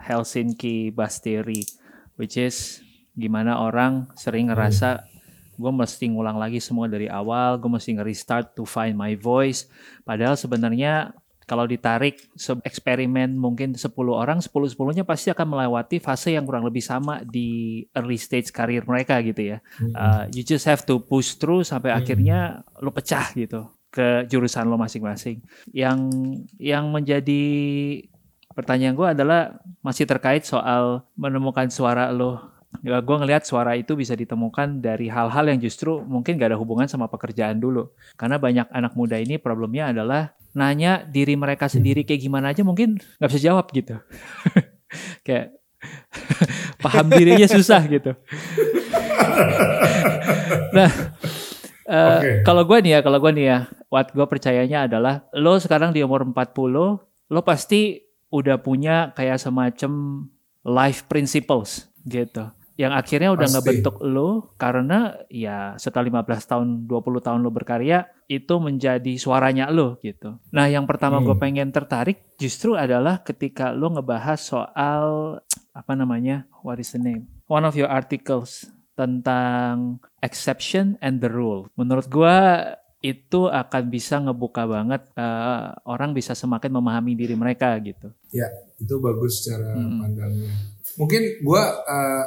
[0.00, 1.60] Helsinki bus theory,
[2.16, 2.80] which is
[3.12, 5.09] gimana orang sering ngerasa
[5.60, 9.68] gue mesti ngulang lagi semua dari awal, gue mesti nge-restart to find my voice.
[10.08, 11.12] Padahal sebenarnya
[11.50, 12.30] kalau ditarik
[12.62, 18.14] eksperimen mungkin 10 orang, 10-10-nya pasti akan melewati fase yang kurang lebih sama di early
[18.14, 19.58] stage karir mereka gitu ya.
[19.98, 24.78] Uh, you just have to push through sampai akhirnya lo pecah gitu ke jurusan lo
[24.78, 25.42] masing-masing.
[25.74, 25.98] Yang
[26.62, 27.42] yang menjadi
[28.54, 32.59] pertanyaan gue adalah masih terkait soal menemukan suara lo.
[32.80, 36.86] Ya, gue ngelihat suara itu bisa ditemukan dari hal-hal yang justru mungkin gak ada hubungan
[36.86, 37.90] sama pekerjaan dulu.
[38.14, 42.98] Karena banyak anak muda ini problemnya adalah nanya diri mereka sendiri kayak gimana aja mungkin
[42.98, 43.98] nggak bisa jawab gitu.
[45.26, 45.54] kayak
[46.84, 48.12] paham dirinya susah gitu.
[50.76, 50.90] nah,
[51.86, 52.30] eh, Oke.
[52.44, 56.04] kalau gue nih ya, kalau gue nih ya, what gue percayanya adalah lo sekarang di
[56.04, 60.24] umur 40, lo pasti udah punya kayak semacam
[60.62, 62.52] life principles gitu.
[62.80, 63.56] Yang akhirnya udah Pasti.
[63.60, 70.00] ngebentuk lo karena ya setelah 15 tahun 20 tahun lo berkarya itu menjadi suaranya lo
[70.00, 70.40] gitu.
[70.48, 71.28] Nah, yang pertama Hmm.
[71.28, 75.04] gue pengen tertarik justru adalah ketika lo ngebahas soal
[75.76, 76.48] apa namanya?
[76.64, 77.28] What is the name?
[77.44, 78.64] One of your articles
[78.96, 81.68] tentang exception and the rule.
[81.76, 82.64] Menurut gua
[83.00, 88.12] itu akan bisa ngebuka banget eh, orang bisa semakin memahami diri mereka gitu.
[88.28, 88.44] Ya,
[88.76, 90.00] itu bagus cara Mm-mm.
[90.00, 90.52] pandangnya.
[90.96, 92.24] Mungkin gua eh,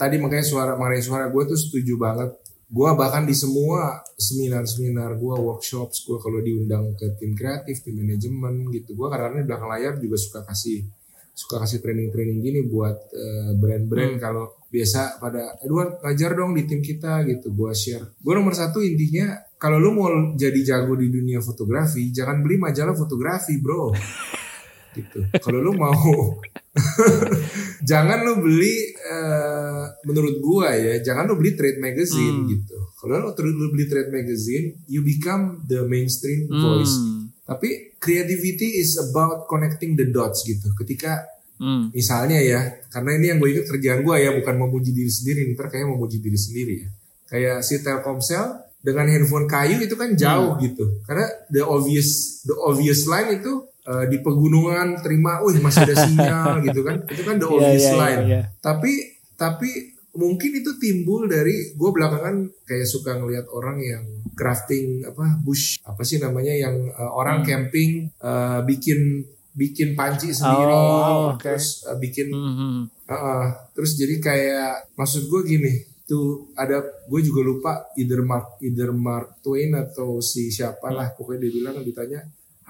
[0.00, 2.32] tadi makanya suara mengenai suara gue tuh setuju banget.
[2.70, 8.70] Gua bahkan di semua seminar-seminar gua, workshops gua kalau diundang ke tim kreatif, tim manajemen
[8.70, 10.86] gitu, gua kadang-kadang di belakang layar juga suka kasih
[11.34, 16.78] suka kasih training-training gini buat eh, brand-brand kalau biasa pada Edward ngajar dong di tim
[16.78, 18.06] kita gitu gua share.
[18.22, 20.06] Gua nomor satu intinya kalau lu mau
[20.38, 23.90] jadi jago di dunia fotografi, jangan beli majalah fotografi, bro
[24.92, 25.18] gitu.
[25.38, 26.38] Kalau lu mau
[27.90, 32.48] jangan lu beli eh, menurut gua ya, jangan lu beli trade magazine Hmm.
[32.48, 32.76] gitu.
[33.00, 36.94] Kalau lu, lu beli trade magazine, you become the mainstream voice.
[36.94, 37.32] Hmm.
[37.42, 40.70] Tapi creativity is about connecting the dots gitu.
[40.76, 41.26] Ketika
[41.60, 41.92] Hmm.
[41.92, 45.68] misalnya ya, karena ini yang gue ingat kerjaan gue ya, bukan memuji diri sendiri, ntar
[45.68, 46.88] kayak memuji diri sendiri ya.
[47.28, 48.44] Kayak si Telkomsel
[48.80, 51.04] dengan handphone kayu itu kan jauh gitu.
[51.04, 56.50] Karena the obvious the obvious line itu eh, di pegunungan terima, wih masih ada sinyal
[56.66, 57.02] gitu kan.
[57.04, 58.22] Itu kan the Iya, obvious iya, iya, line.
[58.24, 58.42] iya.
[58.58, 58.92] Tapi
[59.34, 59.70] tapi
[60.12, 64.02] mungkin itu timbul dari gue belakangan kayak suka ngelihat orang yang
[64.34, 67.46] crafting apa bush apa sih namanya yang eh, orang Hmm.
[67.46, 71.42] camping eh, bikin bikin panci sendiri Oh, oke.
[71.42, 72.78] terus eh, bikin Hmm, hmm.
[73.06, 73.44] Heeh.
[73.72, 75.72] terus jadi kayak maksud gue gini
[76.04, 81.38] tuh ada gue juga lupa either Mark either Mark Twain atau si siapa lah pokoknya
[81.40, 82.18] dia bilang ditanya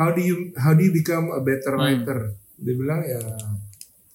[0.01, 1.85] how do you how do you become a better Hmm.
[1.85, 2.19] writer
[2.57, 3.21] dia bilang ya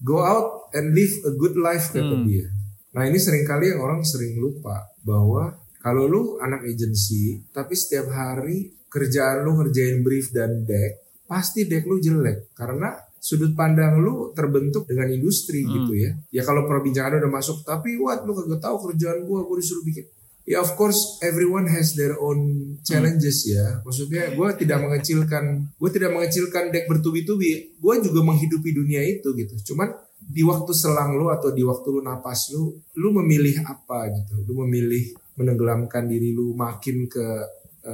[0.01, 2.25] go out and live a good life kata Hmm.
[2.25, 2.49] dia
[2.89, 8.09] nah ini sering kali yang orang sering lupa bahwa kalau lu anak agensi tapi setiap
[8.09, 14.29] hari kerjaan lu ngerjain brief dan deck pasti deck lu jelek karena sudut pandang lu
[14.31, 15.73] terbentuk dengan industri Hmm.
[15.73, 16.13] gitu ya.
[16.29, 20.05] Ya kalau perbincangan udah masuk, tapi what lu kagak tahu kerjaan gua, gua disuruh bikin.
[20.45, 23.81] Ya of course everyone has their own challenges ya.
[23.81, 27.73] Maksudnya gua tidak mengecilkan, gua tidak mengecilkan deck bertubi-tubi.
[27.81, 29.73] Gua juga menghidupi dunia itu gitu.
[29.73, 29.89] Cuman
[30.21, 34.45] di waktu selang lu atau di waktu lu napas lu, lu memilih apa gitu.
[34.45, 37.25] Lu memilih menenggelamkan diri lu makin ke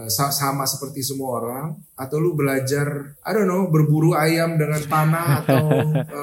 [0.08, 1.66] sa- sama seperti semua orang
[2.00, 5.68] atau lu belajar I don't know berburu ayam dengan panah atau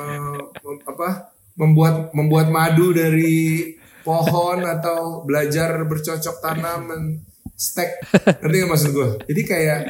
[0.64, 7.03] mem- apa membuat membuat madu dari pohon atau belajar bercocok tanam men
[7.59, 7.99] stack
[8.39, 9.81] ngerti nggak maksud gue jadi kayak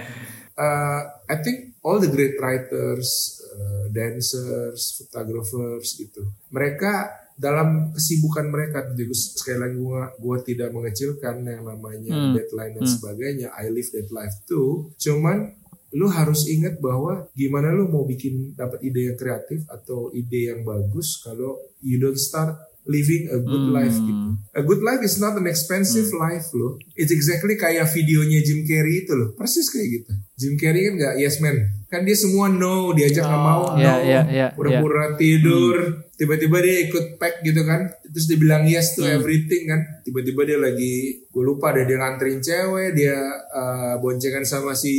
[0.56, 8.82] eh, I think all the great writers eh, dancers photographers gitu mereka dalam kesibukan mereka
[8.98, 12.34] jadi sekali lagi gua gua tidak mengecilkan yang namanya Hmm.
[12.34, 12.94] deadline dan Hmm.
[12.98, 15.54] sebagainya I live that life too cuman
[15.88, 20.60] lu harus ingat bahwa gimana lu mau bikin dapat ide yang kreatif atau ide yang
[20.60, 23.76] bagus kalau you don't start living a good Hmm.
[23.76, 24.24] life gitu.
[24.56, 26.80] A good life is not an expensive life loh.
[26.96, 29.36] It's exactly kayak videonya Jim Carrey itu loh.
[29.36, 30.12] Persis kayak gitu.
[30.34, 31.54] Jim Carrey kan nggak yes man.
[31.86, 33.80] Kan dia semua no, diajak nggak mau, no.
[33.80, 36.04] Iya, iya, Pura-pura tidur.
[36.16, 37.86] Tiba-tiba dia ikut pack gitu kan.
[38.08, 39.20] Terus dia bilang yes to Hmm.
[39.20, 39.80] everything kan.
[40.02, 43.14] Tiba-tiba dia lagi, gue lupa deh dia nganterin cewek, dia
[43.52, 44.94] uh, boncengan sama si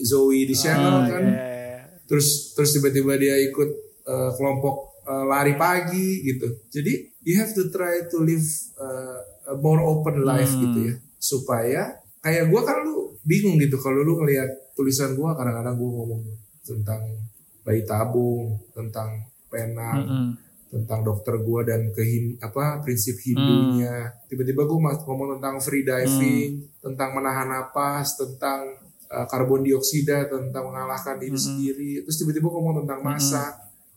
[0.00, 1.24] Zoe di channel kan.
[2.06, 3.70] Terus terus tiba-tiba dia ikut
[4.04, 6.46] uh, kelompok uh, lari pagi gitu.
[6.68, 8.44] Jadi you have to try to live
[8.76, 9.18] uh,
[9.50, 10.62] a more open life Hmm.
[10.64, 10.94] gitu ya.
[11.16, 11.82] Supaya
[12.18, 16.22] kayak gua kan lu bingung gitu kalau lu ngelihat tulisan gua kadang-kadang gua ngomong
[16.62, 17.02] tentang
[17.62, 20.30] bayi tabung, tentang penang, Hmm,
[20.66, 23.18] tentang dokter gua dan kehin apa prinsip.
[23.20, 24.10] Hindunya.
[24.26, 28.66] Tiba-tiba gua mas- ngomong tentang free diving, tentang menahan napas, tentang
[29.06, 31.46] uh, karbon dioksida, tentang mengalahkan diri Hmm.
[31.46, 31.92] sendiri.
[32.02, 33.52] Terus tiba-tiba ngomong tentang masak.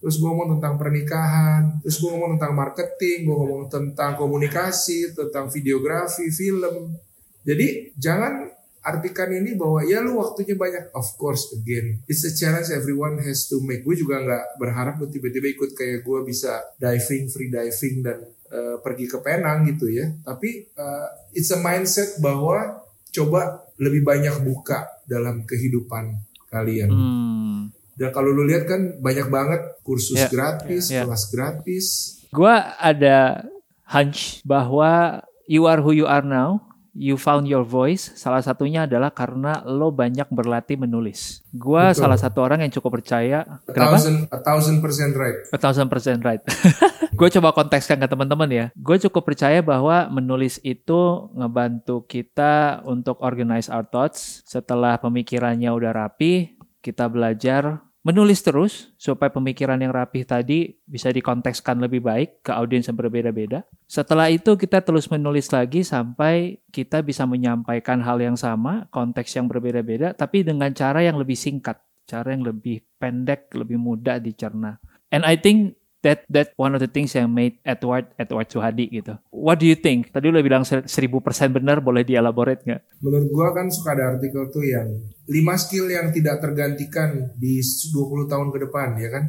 [0.05, 5.49] Terus gua ngomong tentang pernikahan, terus gua ngomong tentang marketing, gua ngomong tentang komunikasi, tentang
[5.49, 6.93] videografi, film.
[7.41, 8.53] Jadi jangan
[8.85, 10.93] artikan ini bahwa ya lu waktunya banyak.
[10.93, 13.81] Of course again, it's a challenge everyone has to make.
[13.81, 18.21] Gue juga nggak berharap lu tiba-tiba ikut kayak gue bisa diving, free diving dan
[18.53, 20.05] eh, pergi ke Penang gitu ya.
[20.21, 26.21] Tapi eh, it's a mindset bahwa coba lebih banyak buka dalam kehidupan
[26.53, 26.89] kalian.
[26.93, 27.74] Hmm.
[27.95, 31.07] Dan kalau lu lihat kan banyak banget kursus Ya, gratis, ya.
[31.07, 31.85] kelas gratis.
[32.29, 33.47] Gua ada
[33.87, 36.59] hunch bahwa you are who you are now
[36.95, 41.43] you found your voice, salah satunya adalah karena lo banyak berlatih menulis.
[41.51, 42.07] Gua Betul.
[42.07, 43.43] salah satu orang yang cukup percaya.
[43.43, 43.99] A Kenapa?
[43.99, 45.37] thousand, a thousand percent right.
[45.51, 46.39] A thousand percent right.
[47.19, 48.65] gue coba kontekskan ke teman-teman ya.
[48.79, 54.39] Gue cukup percaya bahwa menulis itu ngebantu kita untuk organize our thoughts.
[54.47, 61.81] Setelah pemikirannya udah rapi, kita belajar menulis terus supaya pemikiran yang rapih tadi bisa dikontekskan
[61.81, 63.65] lebih baik ke audiens yang berbeda-beda.
[63.89, 69.49] Setelah itu kita terus menulis lagi sampai kita bisa menyampaikan hal yang sama, konteks yang
[69.49, 74.77] berbeda-beda, tapi dengan cara yang lebih singkat, cara yang lebih pendek, lebih mudah dicerna.
[75.09, 75.73] And I think
[76.05, 79.17] that that one of the things yang made Edward Edward Suhadi gitu.
[79.33, 80.13] What do you think?
[80.13, 81.09] Tadi lo bilang ser- 1000%
[81.49, 82.81] benar, boleh dielaborate nggak?
[83.01, 84.85] Menurut gua kan suka ada artikel tuh yang
[85.25, 89.25] 5 skill yang tidak tergantikan di 20 tahun ke depan ya kan.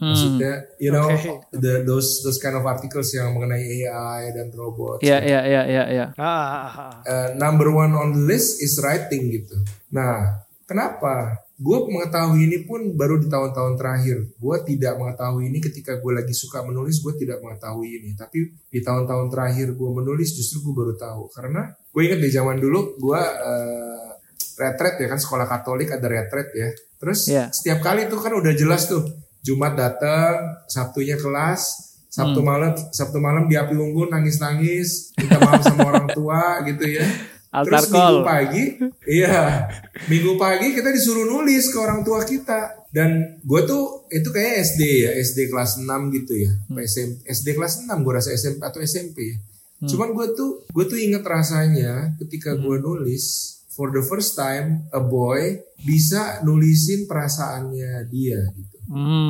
[0.00, 0.16] Hmm.
[0.16, 1.44] Maksudnya, you know, Oke.
[1.52, 5.04] the, those those kind of articles yang mengenai AI dan robot.
[5.04, 6.06] Ya ya ya ya ya.
[6.16, 6.92] Ah, ah, ah, ah.
[7.04, 9.60] Uh, number one on the list is writing gitu.
[9.92, 11.44] Nah, kenapa?
[11.60, 14.32] Gue mengetahui ini pun baru di tahun-tahun terakhir.
[14.40, 18.16] Gue tidak mengetahui ini ketika gue lagi suka menulis, gue tidak mengetahui ini.
[18.16, 21.28] Tapi di tahun-tahun terakhir gue menulis, justru gue baru tahu.
[21.28, 24.08] Karena gue ingat di zaman dulu, gue uh,
[24.56, 26.68] retret ya kan sekolah Katolik ada retret ya.
[26.96, 27.44] Terus Iya.
[27.52, 29.04] setiap kali itu kan udah jelas tuh.
[29.40, 32.48] Jumat datang, Sabtunya kelas, Sabtu Hmm.
[32.48, 37.04] malam Sabtu malam di api unggun nangis-nangis, minta maaf sama orang tua gitu ya.
[37.50, 37.98] Altar Terus call.
[38.14, 38.62] minggu pagi,
[39.10, 39.66] iya,
[40.06, 42.86] minggu pagi kita disuruh nulis ke orang tua kita.
[42.88, 43.10] Dan
[43.40, 46.78] gue tuh itu kayak SD ya, SD kelas 6 gitu ya, Hmm.
[46.80, 49.36] SMP, SD kelas 6 gue rasa SMP atau SMP ya.
[49.76, 49.88] Hmm.
[49.88, 53.24] Cuman gue tuh gue tuh inget rasanya ketika gue nulis
[53.68, 55.40] for the first time a boy
[55.80, 58.76] bisa nulisin perasaannya dia gitu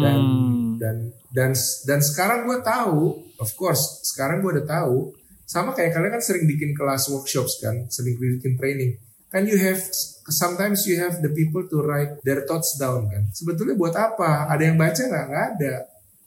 [0.00, 0.76] dan Hmm.
[0.76, 0.96] dan
[1.30, 1.50] dan
[1.84, 3.00] dan sekarang gue tahu
[3.36, 5.12] of course sekarang gue udah tahu
[5.50, 9.02] sama kayak kalian kan sering bikin kelas workshops kan sering bikin training.
[9.26, 9.82] Kan you have
[10.30, 13.26] sometimes you have the people to write their thoughts down kan.
[13.34, 14.46] Sebetulnya buat apa?
[14.46, 15.26] Ada yang baca nggak?
[15.26, 15.74] Nggak ada.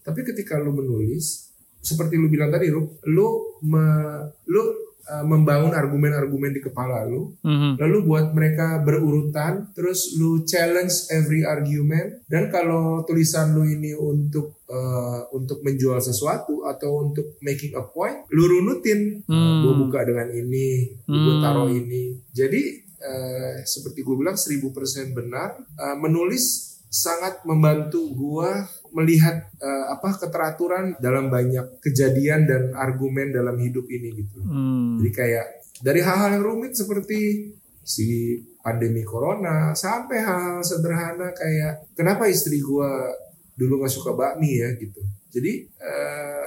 [0.04, 4.62] Tapi ketika lu menulis seperti lu bilang tadi lu lu me- lu
[5.06, 7.76] uh, membangun argumen-argumen di kepala lu Mhm.
[7.76, 14.64] lalu buat mereka berurutan terus lu challenge every argument dan kalau tulisan lu ini untuk
[14.68, 19.62] uh, untuk menjual sesuatu atau untuk making a point lu runutin Hmm.
[19.62, 21.44] gue buka dengan ini gue Hmm.
[21.44, 22.62] taruh ini jadi
[23.00, 24.72] uh, seperti gue bilang 1000%
[25.12, 33.34] benar uh, menulis sangat membantu gua melihat uh, apa keteraturan dalam banyak kejadian dan argumen
[33.34, 35.02] dalam hidup ini gitu Hmm.
[35.02, 35.46] jadi kayak
[35.84, 37.52] dari hal-hal yang rumit seperti
[37.84, 43.12] si pandemi corona sampai hal-hal sederhana kayak kenapa istri gua
[43.54, 45.04] dulu nggak suka bakmi ya gitu.
[45.34, 46.46] Jadi eh,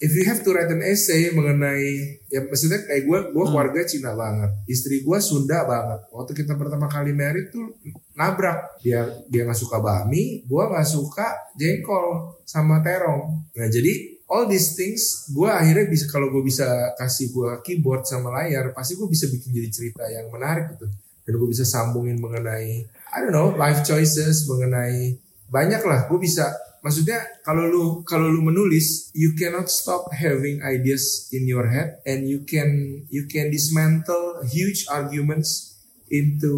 [0.00, 4.12] if you have to write an essay mengenai ya maksudnya kayak gua gua keluarga Cina
[4.12, 6.06] banget, istri gua Sunda banget.
[6.12, 7.74] Waktu kita pertama kali married tuh
[8.14, 8.80] nabrak.
[8.84, 13.48] Dia dia nggak suka bakmi, gua nggak suka jengkol sama terong.
[13.56, 16.64] Nah jadi all these things gue akhirnya bisa kalau gue bisa
[16.96, 20.88] kasih gue keyboard sama layar pasti gue bisa bikin jadi cerita yang menarik gitu.
[21.24, 25.16] Dan gue bisa sambungin mengenai I don't know life choices mengenai
[25.48, 26.10] banyak lah.
[26.10, 26.50] Gue bisa
[26.84, 32.28] maksudnya kalau lu kalau lu menulis you cannot stop having ideas in your head and
[32.28, 35.72] you can you can dismantle huge arguments
[36.12, 36.52] into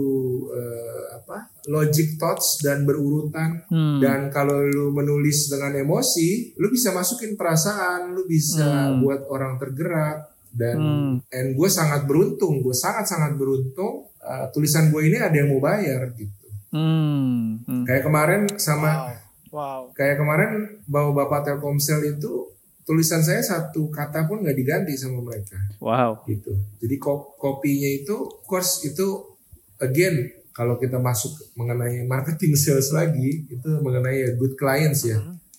[0.51, 4.03] uh, apa logic thoughts dan berurutan Hmm.
[4.03, 9.01] dan kalau lu menulis dengan emosi, lu bisa masukin perasaan, lu bisa Hmm.
[9.01, 11.13] buat orang tergerak dan Hmm.
[11.31, 15.63] and gue sangat beruntung, gue sangat sangat beruntung uh, tulisan gue ini ada yang mau
[15.63, 16.47] bayar gitu.
[16.75, 17.63] Hmm.
[17.65, 17.85] Hmm.
[17.87, 19.26] Kayak kemarin sama Wow.
[19.57, 19.89] Wow.
[19.91, 20.51] kayak kemarin
[20.85, 22.53] bawa bapak Telkomsel itu
[22.85, 26.21] tulisan saya satu kata pun nggak diganti sama mereka Wow.
[26.25, 26.53] gitu.
[26.77, 28.15] Jadi ko- kopinya itu,
[28.45, 29.33] course itu
[29.79, 30.15] again
[30.53, 35.19] kalau kita masuk mengenai marketing sales lagi itu mengenai good clients ya.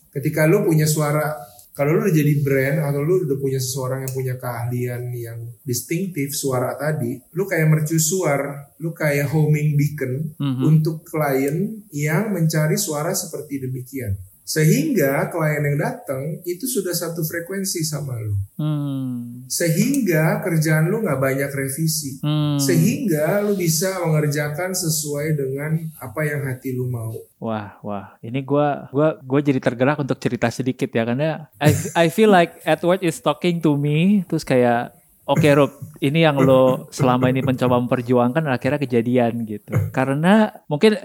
[0.09, 1.37] Ketika lu punya suara,
[1.77, 6.33] kalau lu udah jadi brand atau lu udah punya seseorang yang punya keahlian yang distinktif
[6.33, 10.63] suara tadi, lu kayak mercusuar, lu kayak homing beacon Mhm.
[10.65, 14.17] untuk klien yang mencari suara seperti demikian.
[14.47, 19.43] Sehingga klien yang datang itu sudah satu frekuensi sama lu Hmm.
[19.45, 22.55] sehingga kerjaan lu nggak banyak revisi Hmm.
[22.57, 28.17] sehingga lu bisa mengerjakan sesuai dengan apa yang hati lu mau Wah, wah.
[28.17, 32.57] Ini gua gua gua jadi tergerak untuk cerita sedikit ya karena I I feel like
[32.65, 34.95] Edward is talking to me terus kayak
[35.27, 39.75] Oke Rob, ini yang lo selama ini mencoba memperjuangkan akhirnya kejadian gitu.
[39.91, 40.95] Karena mungkin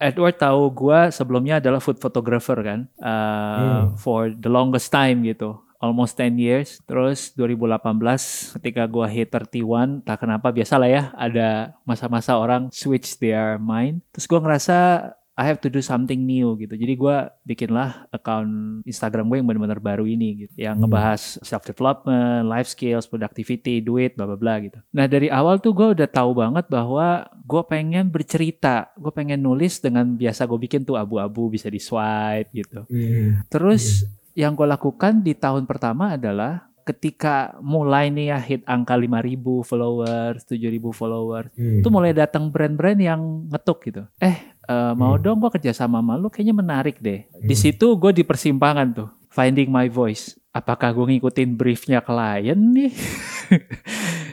[0.00, 5.60] Edward tahu gua sebelumnya adalah food photographer kan, uh, for the longest time gitu.
[5.80, 6.76] almost 10 years.
[6.84, 13.16] Terus 2018 ketika gua hit 31, tak kenapa biasa lah ya, ada masa-masa orang switch
[13.16, 14.04] their mind.
[14.12, 14.76] Terus gua ngerasa
[15.40, 16.76] I have to do something new gitu.
[16.76, 20.68] Jadi gua bikinlah account Instagram gue yang benar-benar baru ini gitu.
[20.68, 24.76] Yang ngebahas self development, life skills, productivity, duit, bla bla bla gitu.
[24.92, 29.80] Nah dari awal tuh gue udah tahu banget bahwa gue pengen bercerita, gue pengen nulis
[29.80, 32.84] dengan biasa gue bikin tuh abu-abu bisa di swipe gitu.
[32.92, 33.40] Hmm.
[33.48, 34.04] Terus
[34.36, 40.42] yang gue lakukan di tahun pertama adalah ketika mulai nih ya hit angka 5000 followers,
[40.48, 41.86] 7000 followers, Hmm.
[41.86, 44.02] mulai datang brand-brand yang ngetuk gitu.
[44.18, 45.20] Eh, eh, mau Hmm.
[45.20, 47.26] dong gue kerja sama sama lu kayaknya menarik deh.
[47.34, 50.38] Di situ gue di persimpangan tuh, finding my voice.
[50.50, 52.90] Apakah gue ngikutin briefnya klien nih?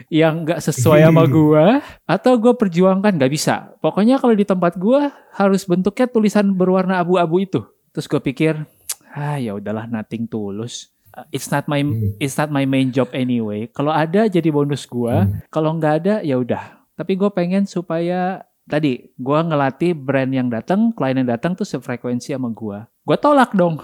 [0.08, 1.64] yang nggak sesuai sama gue
[2.06, 5.00] atau gue perjuangkan nggak bisa pokoknya kalau di tempat gue
[5.34, 7.60] harus bentuknya tulisan berwarna abu-abu itu
[7.92, 8.56] terus gue pikir
[9.10, 12.14] ah ya udahlah nothing tulus Uh, it's not my Hmm.
[12.20, 15.40] it's not my main job anyway kalau ada jadi bonus gue Hmm.
[15.48, 20.92] kalau nggak ada ya udah tapi gue pengen supaya tadi gue ngelatih brand yang datang
[20.92, 23.80] klien yang datang tuh sefrekuensi sama gue gue tolak dong.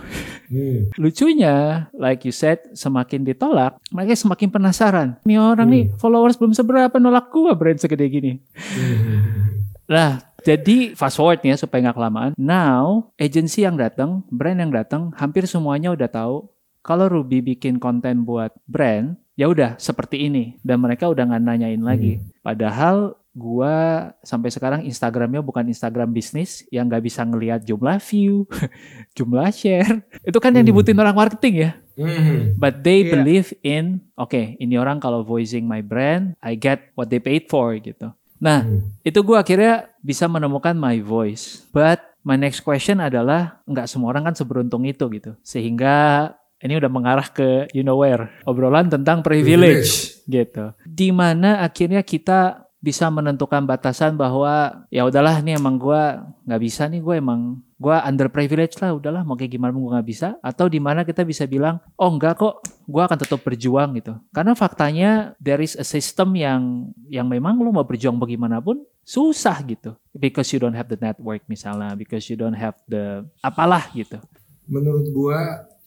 [0.52, 0.92] Hmm.
[1.02, 5.16] lucunya like you said semakin ditolak mereka semakin penasaran.
[5.24, 8.32] Nih orang nih followers belum seberapa nolak gua brand segede gini.
[8.52, 9.64] Hmm.
[9.88, 12.32] nah jadi fast forward nih ya supaya nggak kelamaan.
[12.36, 16.52] Now agency yang datang brand yang datang hampir semuanya udah tahu
[16.84, 20.60] kalau Ruby bikin konten buat brand ya udah seperti ini.
[20.60, 22.20] Dan mereka udah nggak nanyain lagi.
[22.44, 23.74] Padahal gua
[24.22, 28.46] sampai sekarang Instagramnya bukan Instagram bisnis yang nggak bisa ngelihat jumlah view,
[29.18, 30.06] jumlah share.
[30.22, 30.70] Itu kan yang Hmm.
[30.70, 31.70] dibutuhin orang marketing ya.
[31.94, 32.54] Hmm.
[32.54, 33.10] But they Iya.
[33.12, 37.74] believe in, oke, ini orang kalau voicing my brand, I get what they paid for
[37.76, 38.14] gitu.
[38.38, 38.94] Nah, Hmm.
[39.02, 41.66] itu gua akhirnya bisa menemukan my voice.
[41.70, 45.34] But my next question adalah, nggak semua orang kan seberuntung itu gitu.
[45.42, 50.72] Sehingga ini udah mengarah ke you know where, obrolan tentang privilege, gitu.
[50.82, 56.84] Di mana akhirnya kita bisa menentukan batasan bahwa ya udahlah nih emang gua nggak bisa
[56.84, 60.36] nih gue emang gua underprivileged lah udahlah mau kayak gimana gua nggak bisa.
[60.44, 64.12] Atau di mana kita bisa bilang oh enggak kok gua akan tetap berjuang gitu.
[64.36, 69.96] Karena faktanya there is a system yang yang memang lu mau berjuang bagaimanapun susah gitu.
[70.12, 74.20] Because you don't have the network misalnya because you don't have the apalah gitu.
[74.68, 75.40] Menurut gua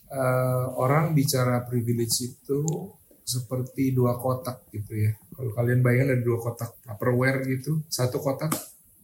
[0.09, 2.65] eh, orang bicara privilege itu
[3.21, 5.13] seperti dua kotak gitu ya.
[5.37, 8.49] Kalau kalian bayangin ada dua kotak Tupperware gitu, satu kotak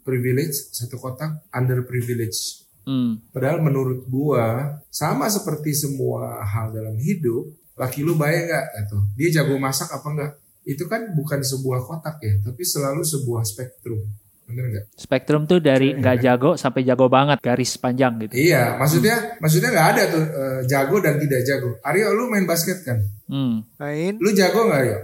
[0.02, 2.66] privilege, satu kotak underprivilege.
[2.90, 3.30] hmm.
[3.30, 9.30] Padahal menurut gua sama seperti semua hal dalam hidup, laki lu bayang nggak gitu, dia
[9.42, 10.34] jago masak apa enggak?
[10.66, 14.02] Itu kan bukan sebuah kotak ya, tapi selalu sebuah spektrum.
[14.44, 14.86] Bener nggak?
[15.00, 19.88] spektrum tuh dari nggak jago sampai jago banget garis panjang gitu Iya, maksudnya maksudnya nggak
[19.96, 21.70] ada tuh eh, jago dan tidak jago.
[21.82, 23.00] Aryo lu main basket kan?
[23.32, 23.80] hmm.
[23.80, 24.14] Main?
[24.20, 24.98] Lu jago nggak Aryo?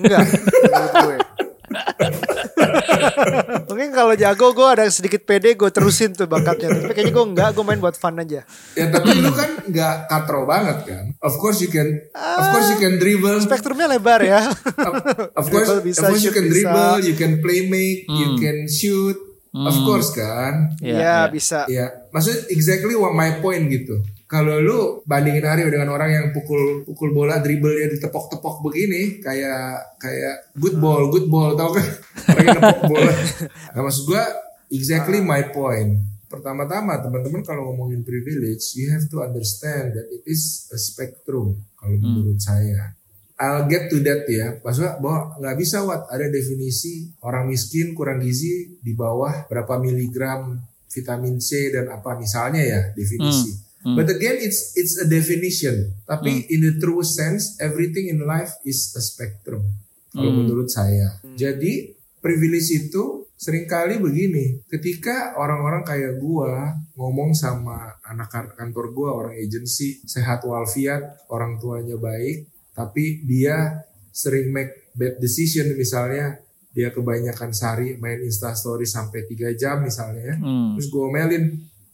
[0.00, 0.20] Enggak.
[0.72, 1.16] menurut gue.
[3.68, 6.72] Mungkin kalau jago gue ada sedikit pede gue terusin tuh bakatnya.
[6.72, 8.42] Tapi kayaknya gue enggak, gue main buat fun aja.
[8.72, 11.04] Ya tapi lu kan nggak katro banget kan?
[11.18, 13.38] Of course you can, of course you can dribble.
[13.40, 14.48] Spektrumnya lebar ya.
[14.48, 14.94] Of,
[15.34, 16.52] of course, bisa, of course you can bisa.
[16.66, 18.38] dribble, you can play make, you Hmm.
[18.38, 19.16] can shoot.
[19.48, 19.84] Of Hmm.
[19.84, 20.76] course kan?
[20.78, 21.18] Iya, Iya iya.
[21.26, 21.60] bisa.
[21.66, 23.96] Ya, maksudnya exactly what my point gitu.
[24.28, 30.52] Kalau lu bandingin Aryo dengan orang yang pukul pukul bola dribblenya ditepok-tepok begini, kayak kayak
[30.52, 31.88] good ball, good ball, tau kan?
[32.36, 33.12] Orang yang nepok bola.
[33.72, 34.28] Nah, maksud gua
[34.68, 36.04] exactly my point.
[36.28, 41.96] Pertama-tama teman-teman kalau ngomongin privilege, you have to understand that it is a spectrum kalau
[41.96, 43.00] menurut saya.
[43.40, 44.60] I'll get to that ya.
[44.60, 50.58] Maksudnya bahwa nggak bisa wat ada definisi orang miskin kurang gizi di bawah berapa miligram
[50.90, 53.56] vitamin C dan apa misalnya ya definisi.
[53.56, 53.67] Hmm.
[53.94, 55.94] But again it's it's a definition.
[56.04, 59.62] Tapi in the true sense everything in life is a spectrum.
[60.10, 60.44] Kalau Hmm.
[60.44, 61.20] menurut saya.
[61.36, 64.66] Jadi privilege itu sering kali begini.
[64.66, 71.62] Ketika orang-orang kayak gua ngomong sama anak kan- kantor gua orang agensi sehat walafiat, orang
[71.62, 76.42] tuanya baik, tapi dia sering make bad decision misalnya
[76.74, 80.36] dia kebanyakan sehari main Insta story sampai 3 jam misalnya ya.
[80.38, 80.74] Hmm.
[80.74, 81.44] Terus gue omelin,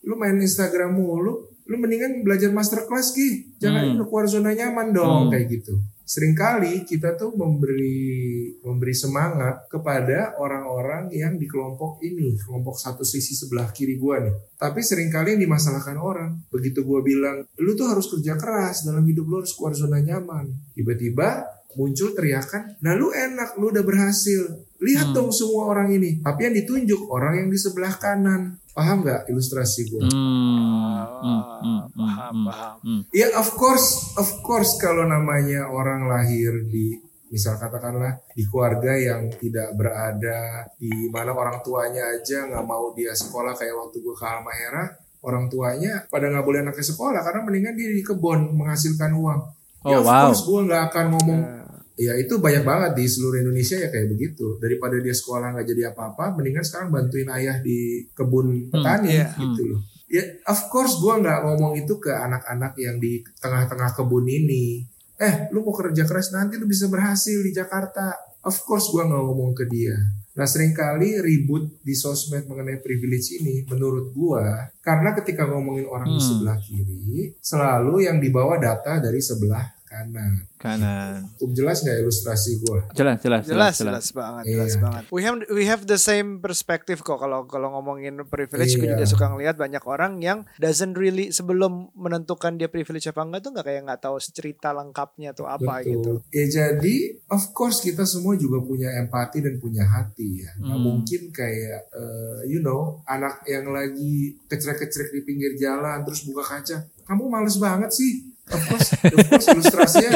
[0.05, 3.57] lu main Instagram mulu, lu mendingan belajar masterclass Ki.
[3.57, 3.97] Jangan Hmm.
[3.97, 5.33] lu keluar zona nyaman dong Hmm.
[5.33, 5.81] kayak gitu.
[6.05, 13.33] Seringkali kita tuh memberi memberi semangat kepada orang-orang yang di kelompok ini, kelompok satu sisi
[13.33, 14.37] sebelah kiri gua nih.
[14.61, 16.45] Tapi sering kali yang dimasalahkan orang.
[16.53, 20.53] Begitu gua bilang, lu tuh harus kerja keras dalam hidup lu harus keluar zona nyaman.
[20.77, 24.61] Tiba-tiba muncul teriakan, nah lu enak, lu udah berhasil.
[24.85, 25.17] lihat Hmm.
[25.17, 26.21] dong semua orang ini.
[26.21, 28.61] Tapi yang ditunjuk orang yang di sebelah kanan.
[28.75, 30.03] Paham nggak ilustrasi gue?
[30.03, 32.75] Hmm, hmm, hmm, hmm, paham, hmm, paham.
[32.83, 33.01] hmm.
[33.15, 36.99] Ya of course, of course kalau namanya orang lahir di
[37.31, 43.11] misal katakanlah di keluarga yang tidak berada di mana orang tuanya aja nggak mau dia
[43.11, 44.95] sekolah kayak waktu gue ke Halmahera
[45.25, 49.41] orang tuanya pada nggak boleh anaknya sekolah karena mendingan dia di kebun menghasilkan uang.
[49.85, 50.31] Oh, ya of wow.
[50.31, 51.41] course gue nggak akan ngomong
[51.95, 54.59] ya itu banyak banget di seluruh Indonesia ya kayak begitu.
[54.59, 59.31] Daripada dia sekolah nggak jadi apa-apa mendingan sekarang bantuin ayah di kebun petani iya.
[59.39, 59.81] gitu loh.
[60.11, 64.85] Ya of course gue nggak ngomong itu ke anak-anak yang di tengah-tengah kebun ini.
[65.19, 68.15] Eh lu mau kerja keras nanti lu bisa berhasil di Jakarta.
[68.45, 69.95] Of course gue nggak ngomong ke dia.
[70.35, 74.45] Nah sering kali ribut di sosmed mengenai privilege ini menurut gue
[74.83, 76.27] karena ketika ngomongin orang di Hmm.
[76.27, 79.63] sebelah kiri selalu yang dibawa data dari sebelah
[79.95, 80.35] kanan
[80.65, 81.29] Kanan.
[81.37, 82.81] Cukup jelas nggak ilustrasi gue?
[82.97, 84.81] Jelas, jelas, Jelas, jelas, jelas banget, jelas Iya.
[84.81, 85.03] banget.
[85.13, 88.97] We have we have the same perspective kok kalau kalau ngomongin privilege, gue Iya.
[88.97, 93.53] juga suka ngelihat banyak orang yang doesn't really sebelum menentukan dia privilege apa enggak tuh
[93.53, 96.25] nggak kayak nggak tahu cerita lengkapnya tuh apa gitu.
[96.33, 96.97] Ya jadi
[97.29, 100.53] of course kita semua juga punya empati dan punya hati ya.
[100.57, 100.81] Hmm.
[100.81, 106.89] mungkin kayak eh, you know anak yang lagi kecrek-kecrek di pinggir jalan terus buka kaca.
[107.05, 108.33] Kamu males banget sih.
[108.45, 110.13] Of course, of course ilustrasinya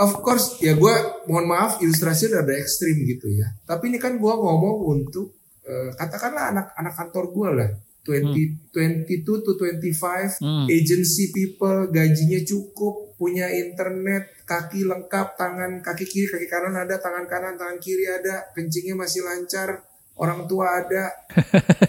[0.00, 0.94] of course ya gue
[1.28, 3.52] mohon maaf ilustrasinya ada ekstrim gitu ya.
[3.68, 7.70] Tapi ini kan gue ngomong untuk eh, katakanlah anak-anak kantor gue lah.
[8.00, 10.64] 20, 22 to 25 Hmm.
[10.66, 17.28] agency people gajinya cukup punya internet kaki lengkap tangan kaki kiri kaki kanan ada tangan
[17.28, 19.84] kanan tangan kiri ada kencingnya masih lancar
[20.16, 21.12] orang tua ada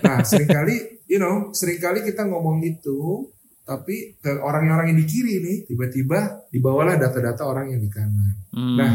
[0.03, 3.31] nah sering kali you know sering kali kita ngomong itu
[3.61, 8.75] tapi ke orang-orang yang di kiri nih tiba-tiba dibawalah data-data orang yang di kanan Hmm.
[8.75, 8.93] Nah,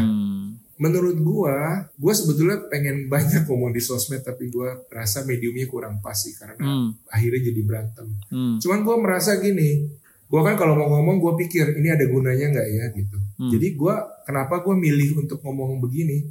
[0.77, 1.57] menurut gua
[1.93, 6.61] gua sebetulnya pengen banyak ngomong di sosmed tapi gua rasa mediumnya kurang pas sih karena
[6.61, 6.93] Hmm.
[7.09, 8.61] akhirnya jadi berantem Hmm.
[8.61, 9.89] Cuman gue merasa gini,
[10.27, 13.17] gue kan kalau mau ngomong gue pikir ini ada gunanya nggak ya gitu.
[13.39, 13.49] Hmm.
[13.49, 16.27] Jadi gue kenapa gue milih untuk ngomong begini?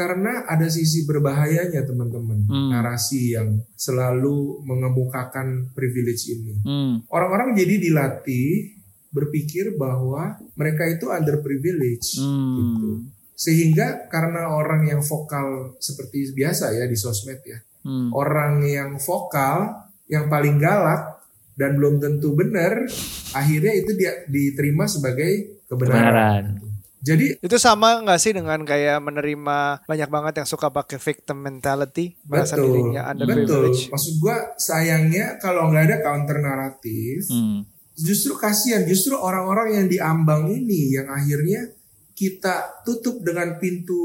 [0.00, 2.72] Karena ada sisi berbahayanya teman-teman Hmm.
[2.72, 6.56] narasi yang selalu mengemukakan privilege ini.
[6.64, 7.04] Hmm.
[7.12, 8.80] Orang-orang jadi dilatih
[9.12, 12.56] berpikir bahwa mereka itu underprivileged Hmm.
[12.56, 12.90] gitu.
[13.36, 18.08] Sehingga karena orang yang vokal seperti biasa ya di sosmed ya, Hmm.
[18.16, 21.20] orang yang vokal yang paling galak
[21.60, 22.88] dan belum tentu benar
[23.36, 26.56] akhirnya itu dia diterima sebagai kebenaran.
[26.56, 26.69] Kebenaran.
[27.00, 32.12] Jadi Itu sama nggak sih dengan kayak menerima banyak banget yang suka pakai victim mentality,
[32.28, 33.12] merasa betul, dirinya betul.
[33.24, 33.88] underprivileged.
[33.88, 37.64] Maksud gua sayangnya kalau nggak ada counter naratif, Hmm.
[37.96, 41.72] justru kasihan justru orang-orang yang diambang ini yang akhirnya
[42.12, 43.96] kita tutup dengan pintu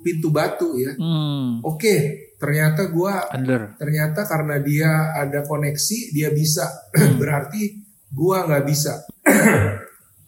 [0.00, 0.96] pintu batu ya.
[0.96, 1.60] Hmm.
[1.60, 3.76] Oke, ternyata gua Under.
[3.76, 6.64] ternyata karena dia ada koneksi dia bisa
[7.20, 9.04] berarti gua nggak bisa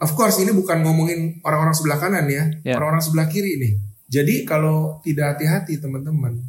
[0.01, 2.75] of course ini bukan ngomongin orang-orang sebelah kanan ya Ya.
[2.77, 3.73] orang-orang sebelah kiri nih
[4.11, 6.41] jadi kalau tidak hati-hati teman-teman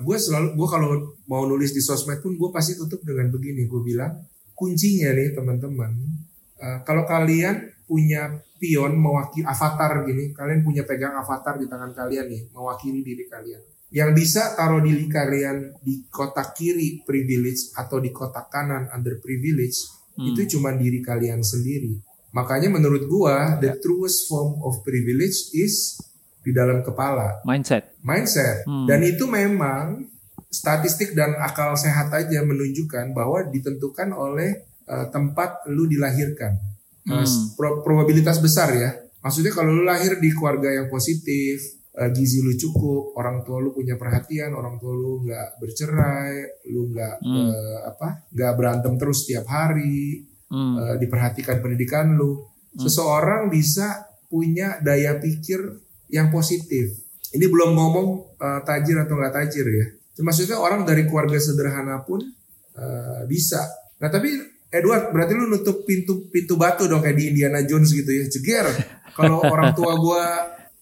[0.00, 0.90] gue selalu gue kalau
[1.26, 4.16] mau nulis di sosmed pun gue pasti tutup dengan begini gue bilang
[4.52, 5.92] kuncinya nih teman-teman
[6.56, 12.26] eh, kalau kalian punya pion mewakili avatar gini kalian punya pegang avatar di tangan kalian
[12.26, 13.60] nih mewakili diri kalian
[13.92, 20.32] yang bisa taruh diri kalian di kotak kiri privilege atau di kotak kanan underprivilege Hmm.
[20.32, 21.92] itu cuma diri kalian sendiri.
[22.36, 25.96] Makanya menurut gua the truest form of privilege is
[26.38, 27.96] di dalam kepala, Mindset.
[28.00, 28.62] mindset.
[28.62, 28.84] Hmm.
[28.84, 30.04] Dan itu memang
[30.46, 34.52] statistik dan akal sehat aja menunjukkan bahwa ditentukan oleh
[34.84, 36.52] eh, tempat lu dilahirkan.
[37.02, 37.26] Eh, Hmm.
[37.54, 38.94] pro- probabilitas besar ya.
[39.18, 41.58] Maksudnya kalau lu lahir di keluarga yang positif,
[41.92, 46.34] eh, gizi lu cukup, orang tua lu punya perhatian, orang tua lu nggak bercerai,
[46.70, 47.50] lu nggak Hmm.
[47.50, 50.74] eh, apa, nggak berantem terus tiap hari, Hmm.
[50.78, 52.44] eh, diperhatikan pendidikan lu.
[52.76, 55.58] Seseorang bisa punya daya pikir
[56.12, 56.92] yang positif.
[57.32, 59.86] Ini belum ngomong eh, tajir atau nggak tajir ya.
[60.22, 62.20] Maksudnya orang dari keluarga sederhana pun
[62.76, 63.64] eh, bisa.
[64.00, 68.10] Nah tapi Edward berarti lu nutup pintu pintu batu dong kayak di Indiana Jones gitu
[68.10, 68.24] ya.
[68.28, 68.66] Jeger.
[69.16, 70.24] Kalau orang tua gua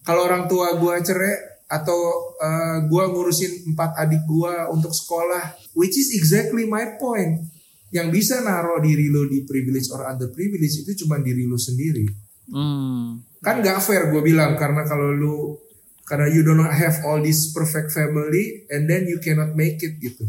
[0.05, 1.99] kalau orang tua gua cerai atau
[2.43, 7.54] eh, gua ngurusin empat adik gua untuk sekolah, which is exactly my point.
[7.91, 12.07] Yang bisa naruh diri lu di privilege or underprivilege itu cuma diri lu sendiri.
[12.45, 13.25] Hmm.
[13.41, 15.57] kan nggak fair gue bilang karena kalau lu
[16.05, 20.25] karena you don't have all this perfect family and then you cannot make it gitu.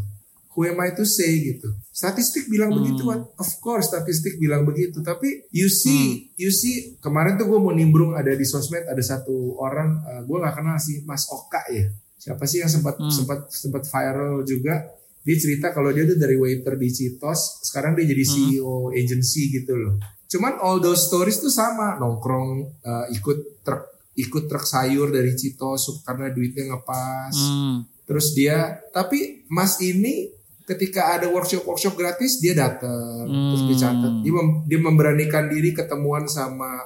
[0.51, 1.75] Who am I to say gitu?
[1.91, 2.79] Statistik bilang Hmm.
[2.79, 4.99] begitu kan of course statistik bilang begitu.
[4.99, 9.59] Tapi you see you see kemarin tuh gue mau nimbrung ada di sosmed ada satu
[9.59, 11.83] orang gue nggak kenal sih Mas Oka ya.
[12.15, 13.11] Siapa sih yang sempat Hmm.
[13.11, 14.87] sempat sempat viral juga
[15.26, 18.32] dia cerita kalau dia tuh dari waiter di Citos sekarang dia jadi Hmm.
[18.32, 22.49] CEO agency gitu loh cuman all those stories tuh sama nongkrong
[22.80, 23.84] eh, ikut truk
[24.15, 27.84] ikut truk sayur dari Citos karena duitnya ngepas Hmm.
[28.03, 28.57] terus dia
[28.89, 30.30] tapi Mas ini
[30.63, 34.21] ketika ada workshop workshop gratis dia datang terus dia catat Hmm.
[34.21, 36.86] dia, mem- dia memberanikan diri ketemuan sama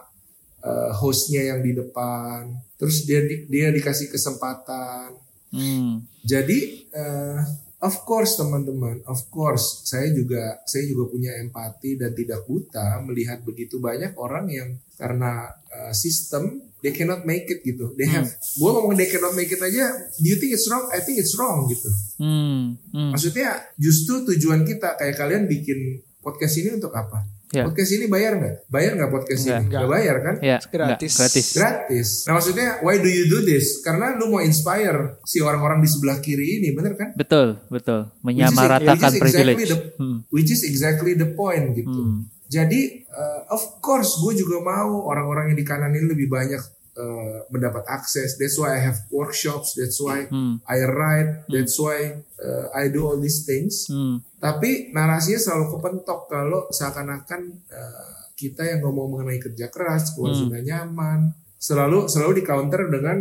[0.60, 5.16] eh, hostnya yang di depan terus dia di- dia dikasih kesempatan
[5.50, 6.04] Hmm.
[6.22, 6.60] jadi
[6.90, 7.40] eh,
[7.80, 13.44] of course teman-teman, of course saya juga saya juga punya empati dan tidak buta melihat
[13.44, 14.70] begitu banyak orang yang
[15.00, 17.96] karena eh, sistem they cannot make it gitu.
[17.96, 18.28] They have,
[18.60, 20.12] gua ngomong they cannot make it aja.
[20.20, 20.88] Do you think it's wrong?
[20.92, 21.90] I think it's wrong gitu.
[22.20, 22.80] Hmm.
[22.92, 23.12] Hmm.
[23.16, 27.39] Maksudnya justru tujuan kita kayak kalian bikin podcast ini untuk apa?
[27.50, 27.66] Ya.
[27.66, 28.56] Podcast ini bayar nggak?
[28.70, 29.58] Bayar nggak podcast Nggak.
[29.58, 29.70] ini?
[29.74, 30.36] Nggak bayar kan?
[30.39, 31.14] Ya, Gratis.
[31.18, 31.47] gratis.
[31.58, 32.08] gratis.
[32.24, 33.82] Nah maksudnya why do you do this?
[33.82, 37.10] Karena lu mau inspire si orang-orang di sebelah kiri ini, bener kan?
[37.18, 38.06] Betul, betul.
[38.22, 39.58] Which is- Menyamaratakan which is privilege.
[39.58, 40.18] exactly the- Hmm.
[40.30, 41.89] Which is exactly the point gitu.
[41.91, 42.30] Hmm.
[42.45, 46.62] Jadi uh, of course gue juga mau orang-orang yang di kanan ini lebih banyak
[47.00, 48.36] uh, mendapat akses.
[48.36, 49.80] That's why I have workshops.
[49.80, 50.60] That's why Hmm.
[50.68, 51.47] I write.
[51.47, 53.88] That's why uh, I do all these things.
[53.88, 54.20] Hmm.
[54.38, 57.41] Tapi narasinya selalu kepentok kalau seakan-akan
[57.72, 60.52] uh, kita yang ngomong mengenai kerja keras, keluar Hmm.
[60.52, 61.20] zona nyaman,
[61.56, 63.18] selalu selalu di counter dengan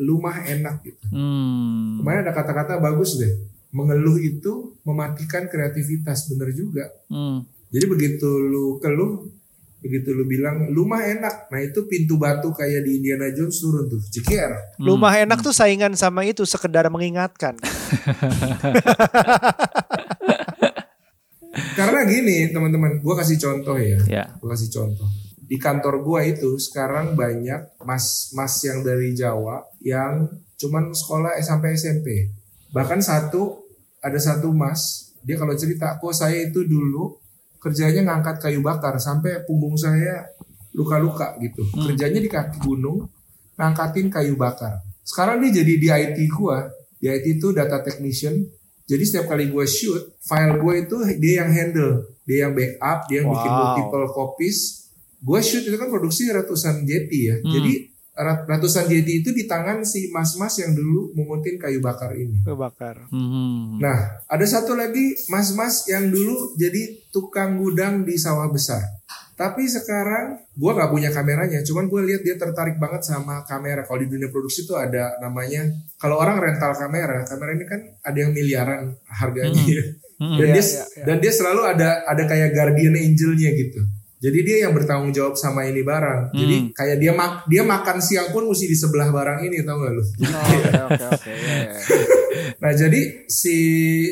[0.00, 1.04] lumah enak gitu.
[1.12, 2.00] Hmm.
[2.00, 3.32] Kemarin ada kata-kata bagus deh.
[3.72, 6.88] Mengeluh itu mematikan kreativitas, bener juga.
[7.08, 7.44] Hmm.
[7.72, 9.28] Jadi begitu lu keluh,
[9.82, 13.98] begitu lu bilang lumah enak, nah itu pintu batu kayak di Indiana Jones turun tuh,
[13.98, 14.78] cekier.
[14.78, 17.58] Rumah enak tuh saingan sama itu sekedar mengingatkan.
[21.76, 23.98] Karena gini teman-teman, gua kasih contoh ya.
[24.08, 24.24] Ya.
[24.38, 25.10] Gue kasih contoh.
[25.42, 32.30] Di kantor gua itu sekarang banyak mas-mas yang dari Jawa yang cuman sekolah sampai SMP.
[32.72, 33.66] Bahkan satu
[34.02, 37.21] ada satu mas, dia kalau cerita, kok saya itu dulu
[37.62, 40.26] kerjanya ngangkat kayu bakar sampai punggung saya
[40.74, 41.62] luka-luka gitu.
[41.70, 43.06] Kerjanya di kaki gunung,
[43.54, 44.82] ngangkatin kayu bakar.
[45.06, 46.66] Sekarang dia jadi di IT gua,
[46.98, 48.42] di IT itu data technician.
[48.82, 53.22] Jadi setiap kali gue shoot, file gue itu dia yang handle, dia yang backup, dia
[53.22, 53.58] yang bikin Wow.
[53.62, 54.58] multiple copies.
[55.22, 57.36] Gue shoot itu kan produksi ratusan JT ya.
[57.38, 57.46] Hmm.
[57.46, 57.91] Jadi
[58.48, 62.44] ratusan JT itu di tangan si mas-mas yang dulu menguntin kayu bakar ini.
[62.44, 63.08] Kebakar.
[63.08, 63.80] Hmm.
[63.80, 68.84] Nah, ada satu lagi mas-mas yang dulu jadi tukang gudang di sawah besar.
[69.32, 73.82] Tapi sekarang gue nggak punya kameranya, cuman gue lihat dia tertarik banget sama kamera.
[73.88, 78.18] Kalau di dunia produksi tuh ada namanya, kalau orang rental kamera, kamera ini kan ada
[78.20, 79.84] yang miliaran harganya ya.
[80.20, 80.36] Hmm.
[80.38, 81.02] Dan Iya, dia iya, iya.
[81.02, 83.80] dan dia selalu ada ada kayak guardian angelnya gitu.
[84.22, 86.30] Jadi dia yang bertanggung jawab sama ini barang.
[86.30, 86.68] Jadi Hmm.
[86.70, 90.02] kayak dia mak dia makan siang pun mesti di sebelah barang ini, tau gak lu?
[90.02, 91.30] Oke oke oke.
[91.34, 91.74] iya, iya.
[92.62, 93.56] Nah jadi si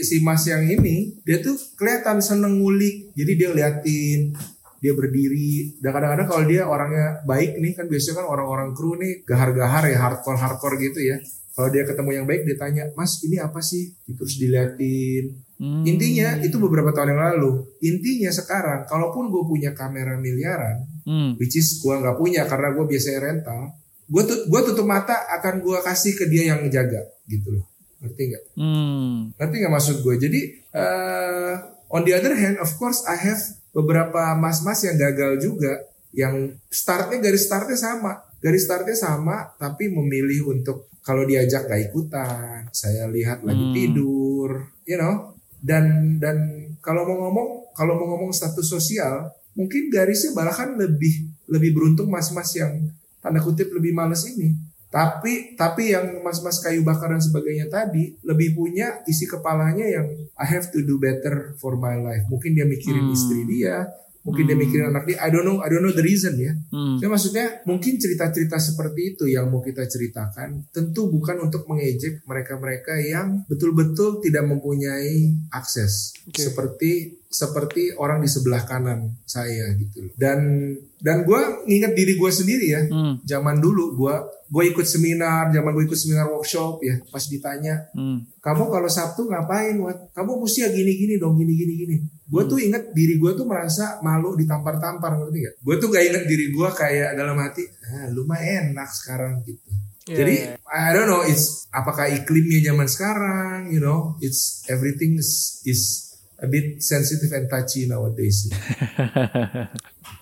[0.02, 3.14] si Mas yang ini dia tuh kelihatan seneng ngulik.
[3.14, 4.34] Jadi dia liatin,
[4.76, 5.78] dia berdiri.
[5.78, 9.98] Dan kadang-kadang kalau dia orangnya baik nih kan biasanya kan orang-orang kru nih gahar-gahar ya
[10.00, 11.22] hardcore hardcore gitu ya.
[11.50, 13.94] Kalau dia ketemu yang baik dia tanya, Mas ini apa sih?
[14.08, 15.49] Terus diliatin.
[15.60, 15.84] Hmm.
[15.84, 17.68] Intinya itu beberapa tahun yang lalu.
[17.84, 21.36] Intinya sekarang, kalaupun gue punya kamera miliaran, Hmm.
[21.36, 23.76] which is gue nggak punya karena gue biasanya rental,
[24.08, 27.64] gue tut gue tutup mata akan gue kasih ke dia yang ngejaga gitu loh.
[28.00, 28.44] Ngerti nggak?
[28.56, 29.16] Hmm.
[29.36, 30.14] Ngerti nggak maksud gue?
[30.16, 30.40] Jadi
[30.72, 31.54] eh,
[31.92, 33.42] on the other hand, of course I have
[33.76, 35.76] beberapa mas-mas yang gagal juga,
[36.16, 42.68] yang startnya garis startnya sama, garis startnya sama, tapi memilih untuk kalau diajak gak ikutan,
[42.72, 43.76] saya lihat lagi Hmm.
[43.76, 44.50] tidur,
[44.84, 46.36] you know, dan dan
[46.80, 52.56] kalau mau ngomong, kalau mau ngomong status sosial, mungkin garisnya bahkan lebih lebih beruntung mas-mas
[52.56, 52.88] yang
[53.20, 54.56] tanda kutip lebih males ini.
[54.90, 60.46] Tapi tapi yang mas-mas kayu bakar dan sebagainya tadi lebih punya isi kepalanya yang I
[60.50, 62.26] have to do better for my life.
[62.26, 63.14] Mungkin dia mikirin Hmm.
[63.14, 63.86] istri dia,
[64.20, 64.62] mungkin dia Hmm.
[64.64, 65.16] mikirin anak dia.
[65.20, 66.52] I don't know, I don't know the reason ya.
[66.72, 66.96] Hmm.
[67.00, 72.96] Jadi maksudnya mungkin cerita-cerita seperti itu yang mau kita ceritakan tentu bukan untuk mengejek mereka-mereka
[73.00, 76.40] yang betul-betul tidak mempunyai akses Oke.
[76.40, 80.12] seperti seperti orang di sebelah kanan saya gitu loh.
[80.18, 83.22] Dan dan gue nginget diri gue sendiri ya Hmm.
[83.22, 84.14] zaman dulu gue
[84.50, 88.26] gue ikut seminar zaman gue ikut seminar workshop ya pas ditanya Hmm.
[88.36, 90.10] kamu kalau Sabtu ngapain Wat?
[90.10, 93.46] kamu mesti ya gini gini dong gini gini gini gue tuh inget diri gue tuh
[93.46, 98.10] merasa malu ditampar-tampar ngerti gak gue tuh gak inget diri gue kayak dalam hati ah,
[98.10, 99.70] lu mah enak sekarang gitu
[100.10, 100.52] Iya, jadi iya.
[100.66, 106.09] I don't know it's apakah iklimnya zaman sekarang you know it's everything is, is
[106.40, 108.48] a bit sensitive and touchy nowadays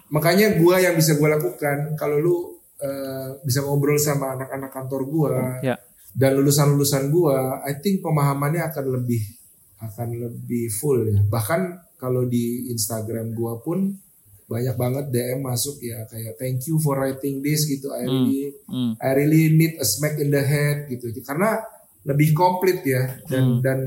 [0.08, 2.36] makanya gue yang bisa gue lakukan kalau lu
[2.78, 5.76] eh, bisa ngobrol sama anak-anak kantor gue Ya.
[6.16, 9.22] dan lulusan-lulusan gua I think pemahamannya akan lebih
[9.78, 13.94] akan lebih full ya bahkan kalau di Instagram gua pun
[14.48, 18.92] banyak banget DM masuk ya kayak thank you for writing this gitu I really Hmm.
[18.98, 21.60] I really need a smack in the head gitu karena
[22.02, 23.60] lebih komplit ya dan Hmm.
[23.60, 23.78] dan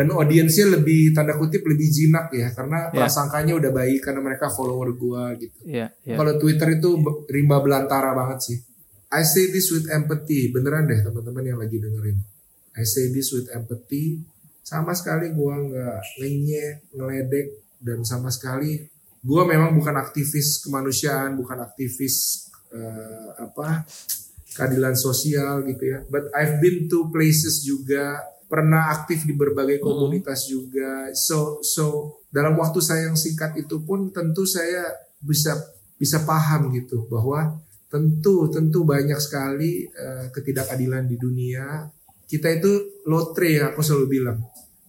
[0.00, 3.04] dan audiensnya lebih tanda kutip lebih jinak ya karena Ya.
[3.04, 5.60] prasangkanya udah baik karena mereka follower gua gitu.
[5.68, 6.16] Iya, iya.
[6.16, 6.96] kalau Twitter itu
[7.28, 8.56] rimba belantara banget sih.
[9.12, 10.48] I say this with empathy.
[10.48, 12.16] Beneran deh teman-teman yang lagi dengerin.
[12.80, 14.24] I say this with empathy.
[14.64, 17.46] Sama sekali gua nggak ngenyek ngeledek
[17.84, 18.80] dan sama sekali
[19.20, 23.84] gua memang bukan aktivis kemanusiaan bukan aktivis eh, apa
[24.56, 26.08] keadilan sosial gitu ya.
[26.08, 28.16] But I've been to places juga
[28.50, 31.14] pernah aktif di berbagai komunitas juga.
[31.14, 34.90] So so dalam waktu saya yang singkat itu pun tentu saya
[35.22, 35.54] bisa
[35.94, 37.54] bisa paham gitu bahwa
[37.86, 41.86] tentu tentu banyak sekali eh, ketidakadilan di dunia.
[42.26, 44.38] Kita itu lotre ya aku selalu bilang.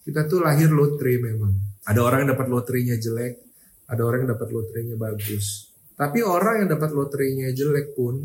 [0.02, 1.54] Kita tuh lahir lotre memang.
[1.86, 3.52] Ada orang yang dapat lotrenya jelek
[3.92, 5.76] ada orang yang dapat lotrenya bagus.
[6.00, 8.24] Tapi orang yang dapat lotrenya jelek pun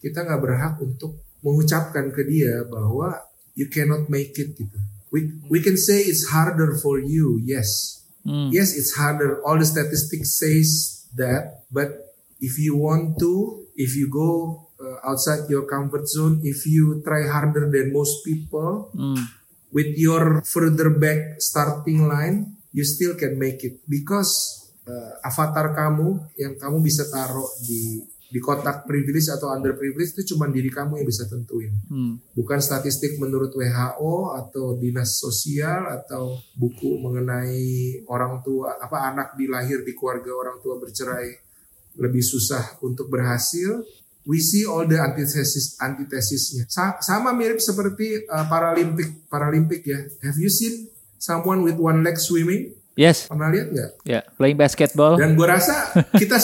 [0.00, 3.12] kita nggak berhak untuk mengucapkan ke dia bahwa
[3.56, 4.78] you cannot make it gitu
[5.08, 7.94] we we can say it's harder for you yes
[8.26, 8.50] Hmm.
[8.50, 10.70] yes it's harder all the statistics says
[11.14, 12.10] that but
[12.42, 13.30] if you want to
[13.78, 14.30] if you go
[14.76, 19.30] uh, outside your comfort zone if you try harder than most people Hmm.
[19.70, 24.32] with your further back starting line you still can make it because
[24.90, 30.46] uh, avatar kamu yang kamu bisa taruh di di kotak privilege atau underprivilege itu cuma
[30.46, 32.18] diri kamu yang bisa tentuin Hmm.
[32.32, 37.62] bukan statistik menurut WHO atau dinas sosial atau buku mengenai
[38.04, 41.30] orang tua apa anak dilahir di keluarga orang tua bercerai
[41.96, 43.86] lebih susah untuk berhasil
[44.24, 50.36] we see all the antitesis antitesisnya Sa- sama mirip seperti uh, paralimpik paralimpik ya have
[50.36, 54.24] you seen someone with one leg swimming Yes, pernah lihat nggak ya.
[54.34, 55.20] Playing basketball.
[55.20, 56.40] dan gue rasa kita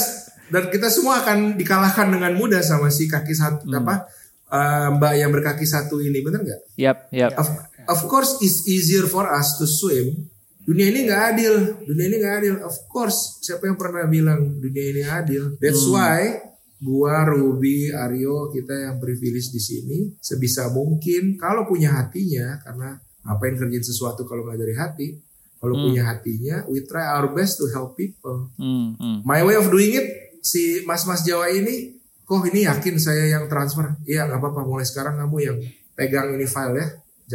[0.53, 4.05] dan kita semua akan dikalahkan dengan mudah sama si kaki satu apa
[4.53, 6.61] uh, mbak yang berkaki satu ini bener nggak?
[6.77, 7.33] Yap, yap.
[7.41, 7.49] of,
[7.89, 10.29] of course it's easier for us to swim.
[10.63, 11.55] Dunia ini nggak adil.
[11.89, 12.55] Dunia ini nggak adil.
[12.63, 15.57] Of course siapa yang pernah bilang dunia ini adil?
[15.59, 16.39] That's why
[16.79, 23.55] gua Ruby Aryo kita yang privilege di sini sebisa mungkin kalau punya hatinya karena ngapain
[23.55, 25.09] kerjain sesuatu kalau nggak dari hati?
[25.63, 28.51] Kalau punya hatinya we try our best to help people.
[28.59, 29.19] Hmm, hmm.
[29.23, 33.97] my way of doing it si mas-mas Jawa ini kok ini yakin saya yang transfer?
[34.05, 34.67] Iya nggak apa-apa.
[34.67, 35.57] Mulai sekarang kamu yang
[35.95, 36.87] pegang ini file ya.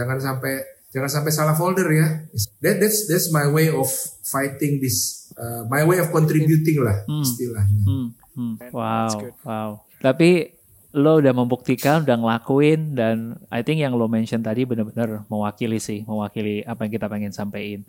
[0.03, 0.53] Jangan sampai
[0.91, 2.28] jangan sampai salah folder ya.
[2.60, 3.88] That that's that's my way of
[4.28, 7.82] fighting this uh, my way of contributing lah istilahnya.
[7.88, 8.53] Hmm, hmm.
[8.76, 9.16] Wow,
[9.47, 9.70] wow.
[10.03, 10.58] Tapi
[10.97, 16.03] lo udah membuktikan, udah ngelakuin dan I think yang lo mention tadi benar-benar mewakili sih,
[16.03, 17.88] mewakili apa yang kita pengen sampein.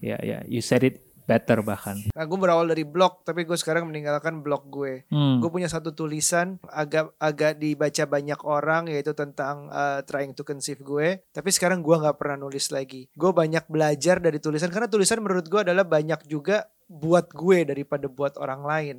[0.00, 1.98] Ya, ya, you said it better bahkan.
[2.14, 5.04] Nah, gue berawal dari blog, tapi gue sekarang meninggalkan blog gue.
[5.10, 5.42] Hmm.
[5.42, 10.80] Gue punya satu tulisan agak agak dibaca banyak orang yaitu tentang uh, trying to conceive
[10.80, 11.20] gue.
[11.34, 13.10] Tapi sekarang gue nggak pernah nulis lagi.
[13.12, 18.06] Gue banyak belajar dari tulisan karena tulisan menurut gue adalah banyak juga buat gue daripada
[18.06, 18.98] buat orang lain.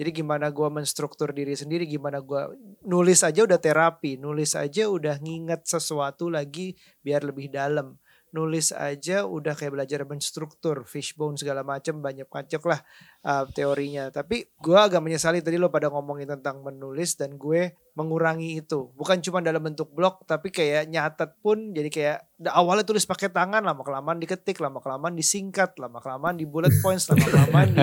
[0.00, 2.56] Jadi gimana gue menstruktur diri sendiri, gimana gue
[2.88, 6.72] nulis aja udah terapi, nulis aja udah nginget sesuatu lagi
[7.04, 8.00] biar lebih dalam.
[8.30, 12.80] Nulis aja udah kayak belajar menstruktur, fishbone segala macam banyak macam lah
[13.26, 14.06] uh, teorinya.
[14.14, 18.94] Tapi gue agak menyesali tadi lo pada ngomongin tentang menulis dan gue mengurangi itu.
[18.94, 22.18] Bukan cuma dalam bentuk blog, tapi kayak nyatet pun jadi kayak
[22.54, 27.10] awalnya tulis pakai tangan, lama kelamaan diketik, lama kelamaan disingkat, lama kelamaan di bullet points,
[27.10, 27.82] lama kelamaan di,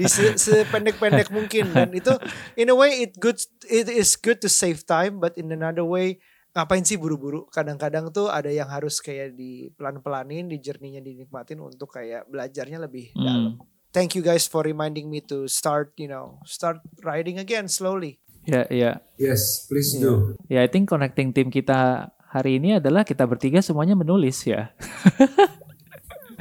[0.00, 1.68] di se- sependek-pendek mungkin.
[1.68, 2.16] Dan itu
[2.56, 3.36] in a way it good
[3.68, 6.16] it is good to save time, but in another way
[6.52, 7.48] ngapain sih buru-buru?
[7.48, 13.12] Kadang-kadang tuh ada yang harus kayak di pelan-pelanin, di journey-nya dinikmatin untuk kayak belajarnya lebih
[13.16, 13.24] Hmm.
[13.24, 13.52] dalam.
[13.92, 18.16] Thank you guys for reminding me to start, you know, start writing again slowly.
[18.42, 18.98] Ya, ya.
[19.22, 23.94] yes please do Ya, I think connecting tim kita hari ini adalah kita bertiga semuanya
[23.94, 24.74] menulis ya.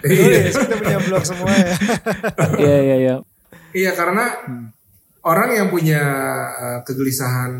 [0.01, 1.75] Nulis, kita punya blog semua ya.
[2.57, 3.15] Iya, iya, iya.
[3.71, 4.25] Iya karena
[5.21, 6.01] orang yang punya
[6.57, 7.53] uh, kegelisahan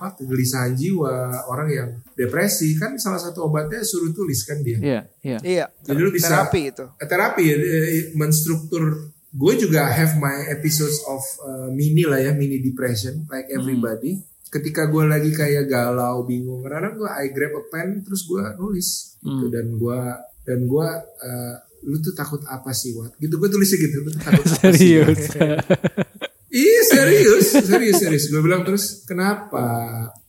[0.00, 1.12] apa kegelisahan jiwa,
[1.44, 4.80] orang yang depresi kan salah satu obatnya suruh tulis kan dia.
[4.80, 5.38] Iya, iya.
[5.44, 6.84] Iya, Jadi lu bisa terapi itu.
[6.96, 7.56] Eh, terapi ya,
[8.16, 9.12] menstruktur.
[9.28, 14.24] Gue juga have my episodes of uh, mini lah ya, mini depression like everybody.
[14.48, 19.20] Ketika gue lagi kayak galau, bingung, kadang gue I grab a pen terus gue nulis
[19.20, 19.52] gitu Hmm.
[19.52, 20.00] dan gue
[20.42, 20.88] dan gue
[21.20, 23.20] uh, lu tuh takut apa sih Wat?
[23.20, 24.56] Gitu gue tulisnya gitu, lu tuh takut apa sih?
[24.80, 25.22] Serius.
[26.50, 28.24] Iya serius, serius, serius.
[28.26, 29.70] Gue bilang terus, kenapa?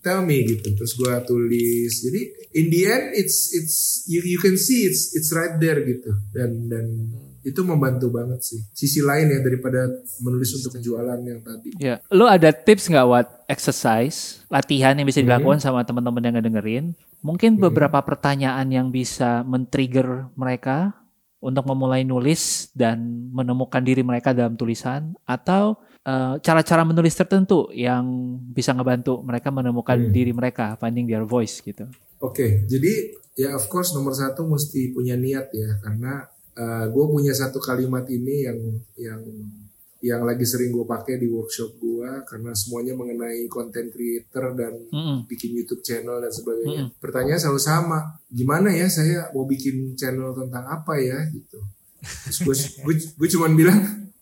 [0.01, 0.73] tell me gitu.
[0.73, 1.93] Terus gue tulis.
[2.01, 2.21] Jadi
[2.57, 6.11] in the end it's it's you you can see it's it's right there gitu.
[6.33, 6.85] Dan dan
[7.41, 8.61] itu membantu banget sih.
[8.73, 9.89] Sisi lain ya daripada
[10.21, 11.69] menulis untuk jualan yang tadi.
[11.81, 16.85] Ya, lu ada tips nggak buat exercise, latihan yang bisa dilakukan sama teman-teman yang ngedengerin?
[17.21, 20.93] Mungkin beberapa pertanyaan yang bisa men-trigger mereka
[21.41, 28.05] untuk memulai nulis dan menemukan diri mereka dalam tulisan atau eh, cara-cara menulis tertentu yang
[28.51, 31.85] bisa ngebantu mereka menemukan diri mereka, finding their voice gitu.
[32.21, 36.27] Oke, jadi ya of course nomor satu mesti punya niat ya karena
[36.91, 38.59] gue punya satu kalimat ini yang
[38.99, 39.21] yang
[40.01, 45.29] yang lagi sering gue pakai di workshop gue karena semuanya mengenai content creator dan Mm-mm.
[45.29, 46.89] bikin YouTube channel dan sebagainya.
[46.97, 47.99] Pertanyaan selalu sama,
[48.33, 51.61] gimana ya saya mau bikin channel tentang apa ya gitu.
[52.01, 53.79] Terus gue gue, gue cuman bilang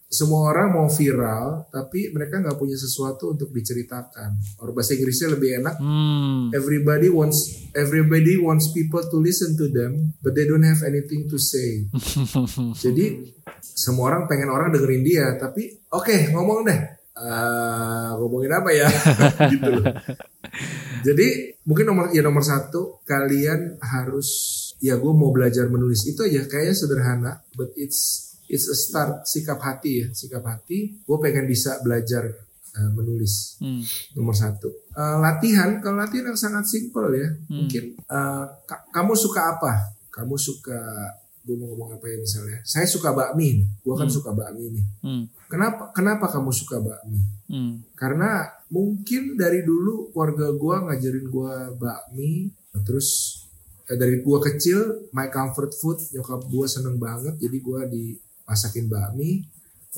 [0.10, 4.57] semua orang mau viral tapi mereka nggak punya sesuatu untuk diceritakan.
[4.57, 5.76] Or bahasa Inggrisnya lebih enak.
[5.78, 6.49] Hmm.
[6.49, 11.38] everybody wants everybody wants people to listen to them but they don't have anything to
[11.38, 11.86] say.
[12.89, 16.82] Jadi semua orang pengen orang dengerin dia tapi oke ngomong deh.
[17.20, 18.88] Eh, ngomongin apa ya?
[19.53, 19.86] Gitu loh.
[21.05, 21.28] Jadi
[21.68, 24.28] mungkin nomor ya nomor satu kalian harus
[24.82, 26.07] ya gue mau belajar menulis.
[26.10, 30.08] Itu aja kayaknya sederhana but it's it's a start sikap hati ya.
[30.10, 32.26] Sikap hati gue pengen bisa belajar
[32.70, 33.56] eh, menulis.
[33.58, 33.82] Hmm.
[34.14, 34.70] nomor satu.
[34.89, 39.74] Eh, latihan kalau latihan yang sangat simpel ya mungkin eh, ka- kamu suka apa?
[40.10, 40.82] Kamu suka
[41.39, 42.60] gue mau ngomong apa ya misalnya?
[42.62, 43.68] Saya suka bakmi nih.
[43.80, 44.86] Gue kan suka bakmi nih.
[45.02, 45.24] Hmm.
[45.45, 47.22] kenapa kenapa kamu suka bakmi?
[47.50, 47.82] Hmm.
[47.97, 52.32] karena mungkin dari dulu keluarga gue ngajarin gue bakmi
[52.86, 53.41] terus
[53.89, 57.80] eh, dari gue kecil my comfort food nyokap gue seneng banget jadi gue
[58.50, 59.45] dimasakin bakmi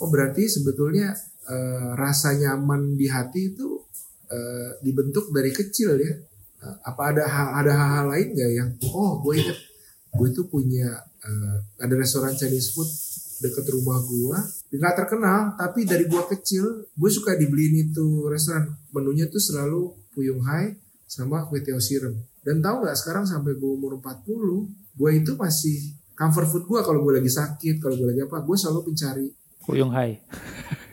[0.03, 1.15] oh berarti sebetulnya
[1.47, 3.79] eh, rasa nyaman di hati itu
[4.27, 6.11] eh, dibentuk dari kecil ya?
[6.11, 7.23] Eh, apa ada
[7.63, 9.59] ada hal-hal lain gak yang oh gue inget
[10.11, 12.91] gue tuh punya eh, ada restoran Chinese food
[13.39, 14.37] deket rumah gue
[14.75, 18.67] nggak terkenal tapi dari gue kecil gue suka dibeliin itu restoran.
[18.91, 20.75] Menunya tuh selalu puyung hai
[21.07, 21.79] sama kue tiaw
[22.43, 27.01] dan tahu nggak sekarang sampai gue umur 40 gue itu masih comfort food gue kalau
[27.01, 29.27] gue lagi sakit kalau gue lagi apa gue selalu mencari
[29.65, 30.21] Kuyung Hai.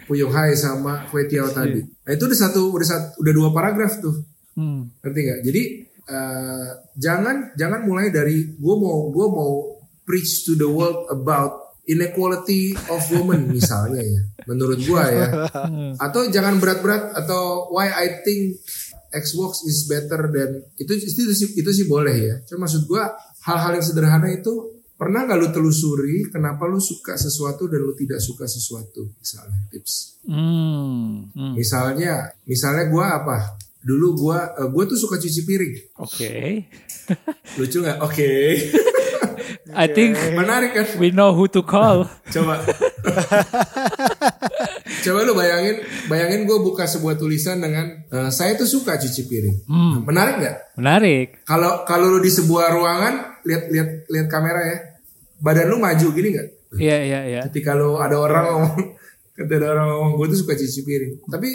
[0.08, 1.84] puyung hai sama kue tiaw tadi.
[1.84, 4.16] Nah itu udah satu udah satu udah dua paragraf tuh.
[4.56, 4.88] Hmm.
[5.04, 5.40] ngerti nggak?
[5.44, 5.62] Jadi
[6.08, 9.76] eh, jangan jangan mulai dari gue mau gue mau
[10.08, 15.28] preach to the world about inequality of women misalnya ya menurut gue ya.
[16.00, 18.64] Atau jangan berat-berat atau why I think
[19.12, 22.34] Xbox is better than itu itu sih itu sih boleh ya.
[22.48, 23.02] Cuma maksud gue
[23.44, 28.18] hal-hal yang sederhana itu pernah nggak lu telusuri kenapa lu suka sesuatu dan lu tidak
[28.18, 29.14] suka sesuatu?
[29.14, 30.18] Misalnya tips.
[30.26, 31.30] Hmm.
[31.32, 31.54] Hmm.
[31.54, 33.56] misalnya misalnya gue apa?
[33.78, 34.38] Dulu gue
[34.74, 35.74] gue tuh suka cuci piring.
[36.02, 36.66] Oke.
[37.62, 38.02] lucu nggak?
[38.02, 38.30] Oke.
[39.72, 40.86] I think menarik kan?
[40.98, 42.04] we know who to call.
[42.34, 42.58] coba.
[44.98, 45.78] Coba lu bayangin
[46.10, 49.56] bayangin gue buka sebuah tulisan dengan eh, saya tuh suka cuci piring.
[50.02, 50.56] Menarik nggak?
[50.74, 51.26] Menarik.
[51.46, 53.14] kalau kalau lu di sebuah ruangan
[53.46, 54.76] lihat lihat lihat kamera ya
[55.38, 56.48] badan lu maju gini nggak?
[56.76, 57.40] Iya iya iya.
[57.48, 58.76] ketika lu ada orang ngomong
[59.36, 61.12] ketika ada orang ngomong gue tuh suka cuci piring.
[61.26, 61.48] Tapi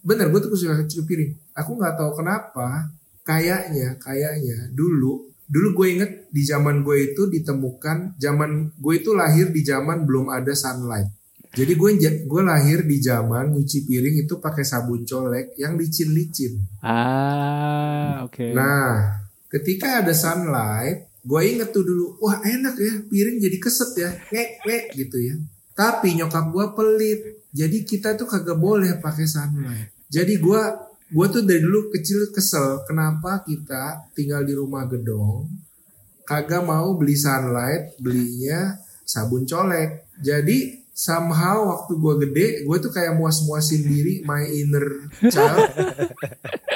[0.00, 1.32] bener gue tuh suka cuci piring.
[1.58, 2.94] Aku nggak tahu kenapa
[3.26, 9.50] kayaknya kayaknya dulu dulu gue inget di zaman gue itu ditemukan zaman gue itu lahir
[9.50, 11.10] di zaman belum ada sunlight.
[11.50, 11.90] Jadi gue
[12.30, 16.62] gue lahir di zaman nyuci piring itu pakai sabun colek yang licin-licin.
[16.78, 18.54] Ah, oke.
[18.54, 19.18] Nah,
[19.50, 24.50] ketika ada sunlight, gue inget tuh dulu, wah enak ya, piring jadi keset ya, ngek
[24.64, 25.34] ngek gitu ya.
[25.76, 27.20] Tapi nyokap gue pelit,
[27.52, 29.92] jadi kita tuh kagak boleh pakai sunlight.
[30.08, 30.62] Jadi gue
[31.10, 35.50] gue tuh dari dulu kecil kesel, kenapa kita tinggal di rumah gedong,
[36.22, 40.06] kagak mau beli sunlight, belinya sabun colek.
[40.22, 45.68] Jadi somehow waktu gue gede, gue tuh kayak muas-muasin diri, my inner child.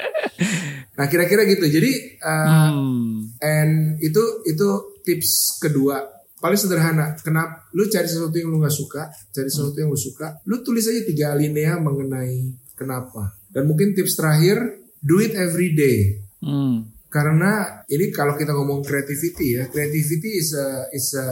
[0.95, 1.67] nah kira-kira gitu.
[1.67, 3.35] Jadi uh, Hmm.
[3.43, 4.69] And itu itu
[5.03, 6.15] tips kedua
[6.45, 7.17] paling sederhana.
[7.25, 7.65] Kenapa?
[7.73, 11.01] Lu cari sesuatu yang lu nggak suka, cari sesuatu yang lu suka, lu tulis aja
[11.09, 13.33] tiga alinea mengenai kenapa.
[13.49, 14.61] Dan mungkin tips terakhir,
[15.01, 16.21] do it every day.
[16.45, 16.93] Hmm.
[17.09, 21.27] Karena ini kalau kita ngomong creativity ya, creativity is a is a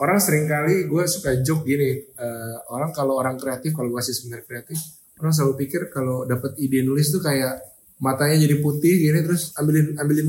[0.00, 4.16] orang sering kali gue suka joke gini, eh, orang kalau orang kreatif kalau gue kasih
[4.16, 4.80] seminar kreatif,
[5.20, 9.96] orang selalu pikir kalau dapat ide nulis tuh kayak matanya jadi putih gini terus ambilin
[9.96, 10.28] ambilin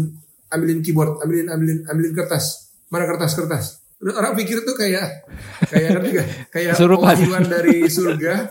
[0.51, 3.65] ambilin keyboard, ambilin ambilin ambilin kertas, mana kertas kertas.
[3.97, 5.25] Orang pikir tuh kayak
[5.73, 6.27] kayak ngerti gak?
[6.53, 7.15] Kayak Kesurupan.
[7.49, 8.33] dari surga.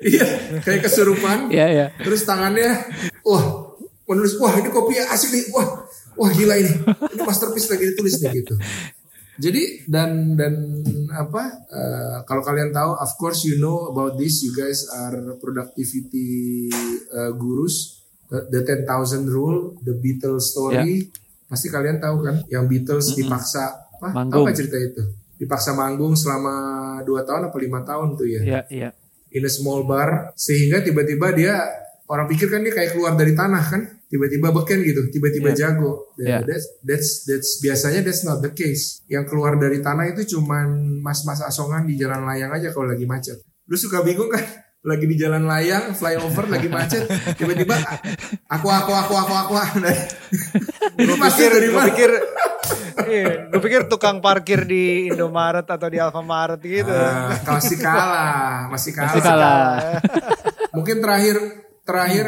[0.00, 0.24] Iya,
[0.64, 1.52] kayak kesurupan.
[1.52, 1.86] Iya iya.
[2.00, 2.72] Terus tangannya,
[3.20, 3.70] wah,
[4.10, 5.86] menulis wah ini kopi asik nih wah
[6.18, 6.74] wah gila ini
[7.14, 8.58] ini masterpiece lagi ditulis nih gitu
[9.38, 10.82] jadi dan dan
[11.14, 16.66] apa uh, kalau kalian tahu of course you know about this you guys are productivity
[17.14, 17.99] uh, gurus
[18.30, 18.86] the 10,000
[19.26, 21.50] rule the Beatles story yeah.
[21.50, 23.18] pasti kalian tahu kan yang Beatles mm -hmm.
[23.26, 23.64] dipaksa
[24.00, 24.46] apa manggung.
[24.46, 25.02] apa cerita itu
[25.36, 26.54] dipaksa manggung selama
[27.02, 28.92] dua tahun apa lima tahun tuh ya yeah, yeah.
[29.34, 31.56] in a small bar sehingga tiba-tiba dia
[32.10, 35.58] orang pikir kan dia kayak keluar dari tanah kan tiba-tiba beken gitu tiba-tiba yeah.
[35.58, 36.40] jago yeah.
[36.42, 41.40] that's that's that's biasanya that's not the case yang keluar dari tanah itu cuman mas-mas
[41.46, 43.38] asongan di jalan layang aja kalau lagi macet
[43.70, 44.42] lu suka bingung kan
[44.80, 47.04] lagi di jalan layang flyover lagi macet
[47.36, 47.76] tiba-tiba
[48.48, 49.54] aku aku aku aku aku
[50.96, 52.10] gue pikir dari gue pikir
[53.04, 58.92] iya, gue pikir tukang parkir di Indomaret atau di Alfamaret gitu uh, masih kalah masih
[58.96, 59.76] kalah, masih kalah.
[60.72, 61.36] mungkin terakhir
[61.84, 62.26] terakhir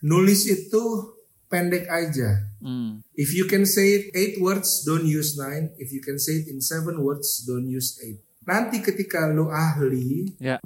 [0.00, 1.14] nulis itu
[1.50, 2.46] pendek aja.
[2.62, 3.02] Hmm.
[3.18, 5.74] If you can say it eight words, don't use nine.
[5.76, 8.22] If you can say it in seven words, don't use eight.
[8.46, 10.62] Nanti ketika lu ahli, yeah.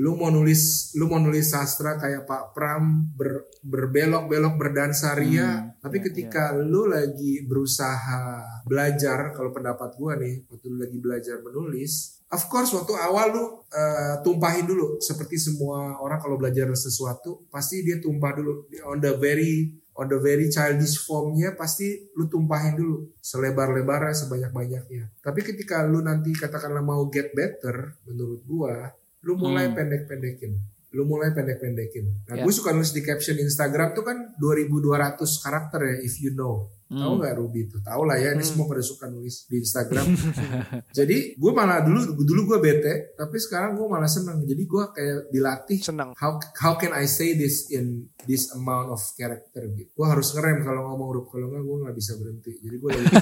[0.00, 5.84] Lu mau nulis, lu mau nulis sastra kayak Pak Pram ber, berbelok-belok berdansa ria, hmm.
[5.84, 6.64] tapi ya, ketika yeah.
[6.64, 12.72] lu lagi berusaha belajar, kalau pendapat gua nih, waktu lu lagi belajar menulis, Of course
[12.72, 18.32] waktu awal lu uh, tumpahin dulu seperti semua orang kalau belajar sesuatu pasti dia tumpah
[18.40, 25.12] dulu on the very on the very childish formnya pasti lu tumpahin dulu selebar-lebarnya sebanyak-banyaknya.
[25.20, 28.88] Tapi ketika lu nanti katakanlah mau get better menurut gua,
[29.22, 29.76] lu mulai hmm.
[29.78, 30.52] pendek-pendekin.
[30.92, 32.28] Lu mulai pendek-pendekin.
[32.28, 32.44] Nah, yeah.
[32.44, 36.68] gue suka nulis di caption Instagram tuh kan 2200 karakter ya if you know.
[36.92, 37.00] Hmm.
[37.00, 37.80] Tahu nggak Ruby itu?
[37.80, 38.50] Tahu lah ya, ini hmm.
[38.52, 40.04] semua pada suka nulis di Instagram.
[40.98, 44.44] Jadi gue malah dulu dulu gue bete, tapi sekarang gue malah seneng.
[44.44, 45.80] Jadi gue kayak dilatih.
[45.80, 46.12] Senang.
[46.20, 49.88] How how can I say this in this amount of character gitu?
[49.96, 52.52] Gue harus ngerem kalau ngomong Ruby, kalau nggak gue nggak bisa berhenti.
[52.60, 53.08] Jadi gue lagi.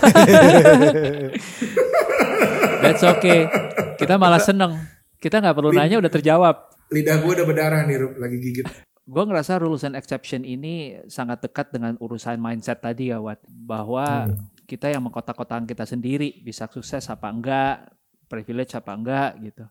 [2.83, 3.47] That's okay.
[4.03, 4.99] Kita malah seneng.
[5.21, 6.57] Kita nggak perlu nanya udah terjawab.
[6.91, 8.67] Lidah gue udah berdarah nih Rup, lagi gigit
[9.11, 14.31] gue ngerasa rules and exception ini sangat dekat dengan urusan mindset tadi ya Wat bahwa
[14.31, 14.63] hmm.
[14.71, 17.91] kita yang mengkotak-kotakan kita sendiri bisa sukses apa enggak
[18.31, 19.67] privilege apa enggak gitu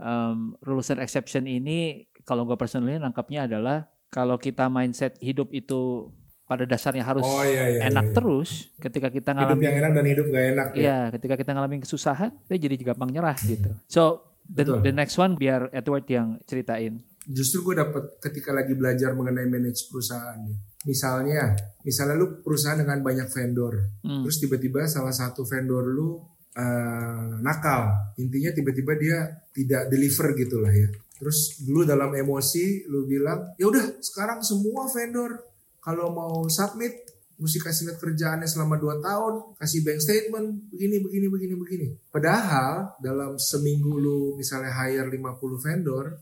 [0.00, 6.08] um, rules and exception ini kalau gue personally nangkapnya adalah kalau kita mindset hidup itu
[6.48, 8.16] pada dasarnya harus oh, iya, iya, enak iya, iya.
[8.16, 10.80] terus ketika kita ngalamin hidup yang enak dan hidup gak enak ya.
[10.80, 13.68] Iya, ketika kita ngalamin kesusahan, kita jadi gampang nyerah gitu.
[13.84, 19.12] So the, the next one biar Edward yang ceritain justru gue dapet ketika lagi belajar
[19.12, 20.56] mengenai manage perusahaan nih.
[20.88, 21.52] Misalnya,
[21.84, 24.24] misalnya lu perusahaan dengan banyak vendor, hmm.
[24.24, 26.16] terus tiba-tiba salah satu vendor lu
[26.56, 29.18] uh, nakal, intinya tiba-tiba dia
[29.52, 30.88] tidak deliver gitulah ya.
[31.18, 35.36] Terus dulu dalam emosi lu bilang, ya udah sekarang semua vendor
[35.82, 37.07] kalau mau submit
[37.38, 41.88] mesti kasih lihat kerjaannya selama 2 tahun, kasih bank statement, begini, begini, begini, begini.
[42.10, 46.18] Padahal dalam seminggu lu misalnya hire 50 vendor,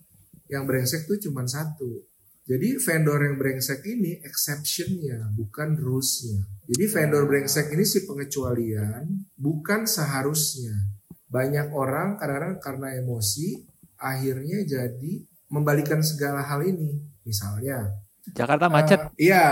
[0.52, 2.04] yang brengsek tuh cuma satu.
[2.46, 6.46] Jadi vendor yang brengsek ini exceptionnya bukan rulesnya.
[6.70, 9.02] Jadi vendor brengsek ini si pengecualian
[9.34, 10.94] bukan seharusnya.
[11.26, 13.66] Banyak orang kadang-kadang karena emosi
[13.98, 15.12] akhirnya jadi
[15.50, 17.02] membalikan segala hal ini.
[17.26, 19.00] Misalnya Jakarta macet.
[19.06, 19.46] Uh, iya,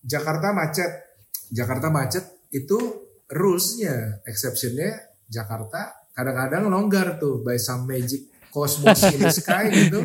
[0.00, 1.03] Jakarta macet.
[1.50, 2.24] Jakarta macet
[2.54, 2.78] itu
[3.28, 9.98] rulesnya, exceptionnya Jakarta kadang-kadang longgar tuh by some magic Cosmos in the sky gitu.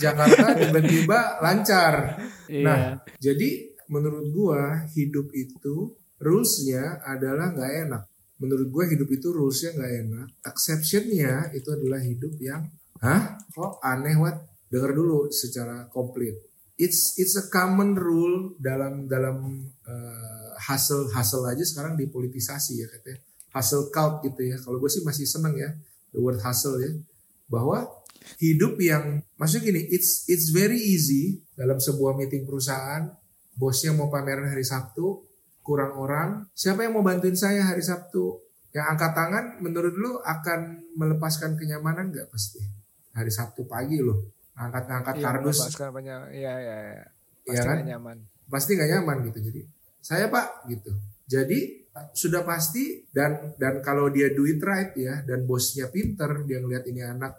[0.00, 2.16] Jakarta tiba-tiba lancar.
[2.48, 2.64] Yeah.
[2.64, 2.78] Nah,
[3.20, 8.02] jadi menurut gua hidup itu rulesnya adalah nggak enak.
[8.40, 10.26] Menurut gua hidup itu rulesnya nggak enak.
[10.40, 12.64] Exceptionnya itu adalah hidup yang,
[13.04, 13.36] hah?
[13.52, 14.40] Kok aneh wat?
[14.72, 16.40] Dengar dulu secara komplit.
[16.74, 23.22] It's it's a common rule dalam dalam uh, hustle hustle aja sekarang dipolitisasi ya katanya.
[23.54, 24.58] Hustle cult gitu ya.
[24.58, 25.70] Kalau gue sih masih seneng ya
[26.14, 26.94] the word hustle ya
[27.50, 27.90] bahwa
[28.40, 33.12] hidup yang maksudnya gini it's it's very easy dalam sebuah meeting perusahaan
[33.58, 35.26] bosnya mau pameran hari Sabtu
[35.60, 38.40] kurang orang siapa yang mau bantuin saya hari Sabtu
[38.72, 42.62] yang angkat tangan menurut lu akan melepaskan kenyamanan nggak pasti
[43.12, 45.58] hari Sabtu pagi loh angkat-angkat iya, kardus.
[45.78, 47.04] banyak ya ya ya
[47.44, 47.76] pasti ya kan?
[47.76, 48.16] gak nyaman.
[48.46, 49.38] Pasti nggak nyaman gitu.
[49.50, 49.60] Jadi
[49.98, 50.90] saya pak gitu.
[51.24, 51.58] Jadi
[52.10, 56.84] sudah pasti dan dan kalau dia do it right ya dan bosnya pinter dia ngelihat
[56.90, 57.38] ini anak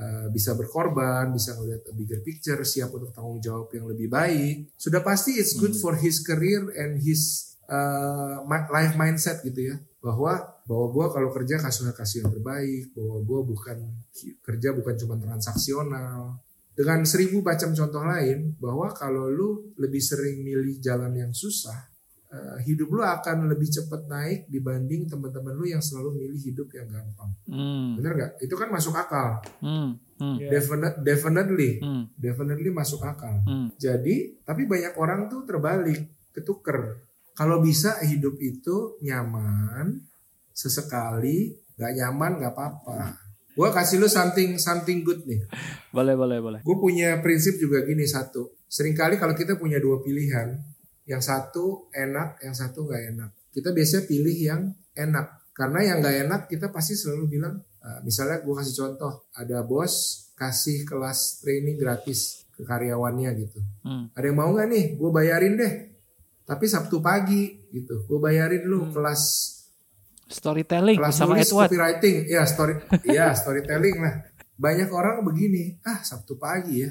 [0.00, 5.04] uh, bisa berkorban bisa ngelihat bigger picture siap untuk tanggung jawab yang lebih baik sudah
[5.04, 5.82] pasti it's good hmm.
[5.84, 9.76] for his career and his uh, life mindset gitu ya.
[10.02, 13.78] Bahwa bahwa gue kalau kerja kasih kasih yang terbaik bahwa gue bukan
[14.46, 16.38] kerja bukan cuma transaksional
[16.72, 21.76] dengan seribu macam contoh lain bahwa kalau lu lebih sering milih jalan yang susah,
[22.32, 26.88] eh, hidup lu akan lebih cepat naik dibanding teman-teman lu yang selalu milih hidup yang
[26.88, 27.30] gampang.
[27.44, 28.00] Hmm.
[28.00, 28.32] Bener nggak?
[28.40, 29.44] Itu kan masuk akal.
[29.60, 30.00] Hmm.
[30.16, 30.38] Hmm.
[30.40, 32.08] Definite, definitely, Hmm.
[32.16, 33.44] definitely masuk akal.
[33.44, 33.68] Hmm.
[33.76, 37.04] Jadi, tapi banyak orang tuh terbalik, ketuker.
[37.36, 40.00] Kalau bisa hidup itu nyaman,
[40.52, 43.18] sesekali, nggak nyaman nggak apa-apa.
[43.52, 45.44] Gua kasih lu something something good nih.
[45.92, 46.60] Boleh, boleh, boleh.
[46.64, 48.56] Gue punya prinsip juga gini satu.
[48.64, 50.56] Seringkali kalau kita punya dua pilihan,
[51.04, 53.30] yang satu enak, yang satu nggak enak.
[53.52, 54.62] Kita biasanya pilih yang
[54.96, 55.52] enak.
[55.52, 60.24] Karena yang nggak enak kita pasti selalu bilang, eh, misalnya gue kasih contoh, ada bos
[60.32, 63.60] kasih kelas training gratis ke karyawannya gitu.
[63.84, 64.08] Hmm.
[64.16, 64.84] Ada yang mau nggak nih?
[64.96, 65.72] Gue bayarin deh.
[66.48, 68.08] Tapi Sabtu pagi gitu.
[68.08, 69.22] Gue bayarin lu kelas
[70.32, 71.68] Storytelling kelas bersama nulis Edward.
[71.68, 72.16] copywriting.
[72.26, 72.74] Ya story,
[73.16, 74.14] ya storytelling lah.
[74.56, 76.90] Banyak orang begini, ah Sabtu pagi ya,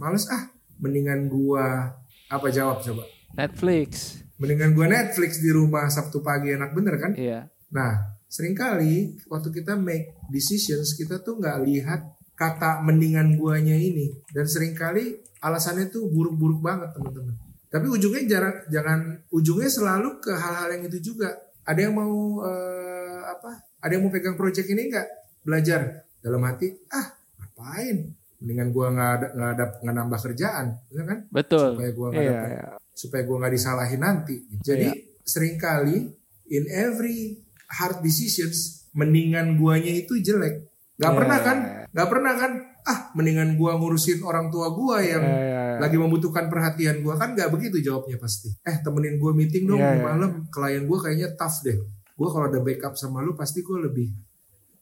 [0.00, 0.48] males ah.
[0.78, 1.90] Mendingan gua
[2.30, 3.04] apa jawab coba?
[3.34, 4.22] Netflix.
[4.38, 7.12] Mendingan gua Netflix di rumah Sabtu pagi enak bener kan?
[7.18, 7.50] Iya.
[7.74, 12.00] Nah, sering kali waktu kita make decisions kita tuh nggak lihat
[12.38, 17.34] kata mendingan guanya ini dan sering kali alasannya tuh buruk-buruk banget teman-teman.
[17.68, 21.28] Tapi ujungnya jarang, jangan ujungnya selalu ke hal-hal yang itu juga.
[21.68, 23.50] Ada yang mau eh, apa?
[23.78, 25.08] Ada yang mau pegang project ini nggak?
[25.44, 25.80] Belajar
[26.18, 27.06] dalam hati, ah
[27.36, 28.08] ngapain?
[28.38, 31.18] Mendingan gua nggak ada nggak ada nggak nambah kerjaan, bener kan?
[31.28, 31.68] Betul.
[31.76, 32.66] Supaya gua nggak Iya, dapat iya.
[32.90, 34.36] supaya gue nggak disalahin nanti.
[34.58, 34.88] Jadi
[35.22, 36.10] sering kali
[36.48, 37.38] in every
[37.68, 40.66] hard decisions mendingan guanya itu jelek.
[40.96, 41.58] Gak Iya, pernah kan?
[41.60, 41.82] iya.
[41.88, 42.52] Gak pernah kan?
[42.82, 47.34] Ah mendingan gua ngurusin orang tua gua yang Iya, iya, lagi membutuhkan perhatian gua kan
[47.34, 48.50] nggak begitu jawabnya pasti.
[48.66, 50.02] Eh temenin gua meeting dong di iya.
[50.02, 50.46] malam.
[50.50, 51.78] Klien gua kayaknya tough deh.
[52.18, 54.10] Gua kalau ada backup sama lu pasti gua lebih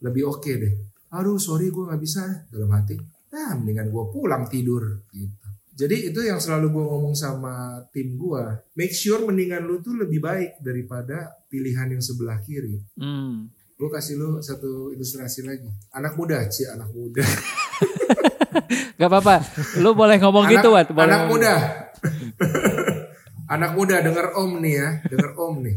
[0.04, 0.72] lebih oke deh.
[1.14, 2.96] Aduh sorry gua nggak bisa dalam hati.
[3.32, 5.46] Ah mendingan gua pulang tidur gitu.
[5.76, 8.44] Jadi itu yang selalu gue ngomong sama tim gue.
[8.80, 12.80] Make sure mendingan lu tuh lebih baik daripada pilihan yang sebelah kiri.
[12.96, 13.52] Hmm.
[13.76, 15.68] Gue kasih lu satu ilustrasi lagi.
[15.92, 17.20] Anak muda, Ci, anak muda.
[19.00, 19.36] Gak apa-apa.
[19.82, 20.88] Lu boleh ngomong anak, gitu, Wat.
[20.92, 21.40] Boleh anak ngomong.
[21.40, 21.54] muda.
[23.54, 25.76] anak muda denger om nih ya, denger om nih.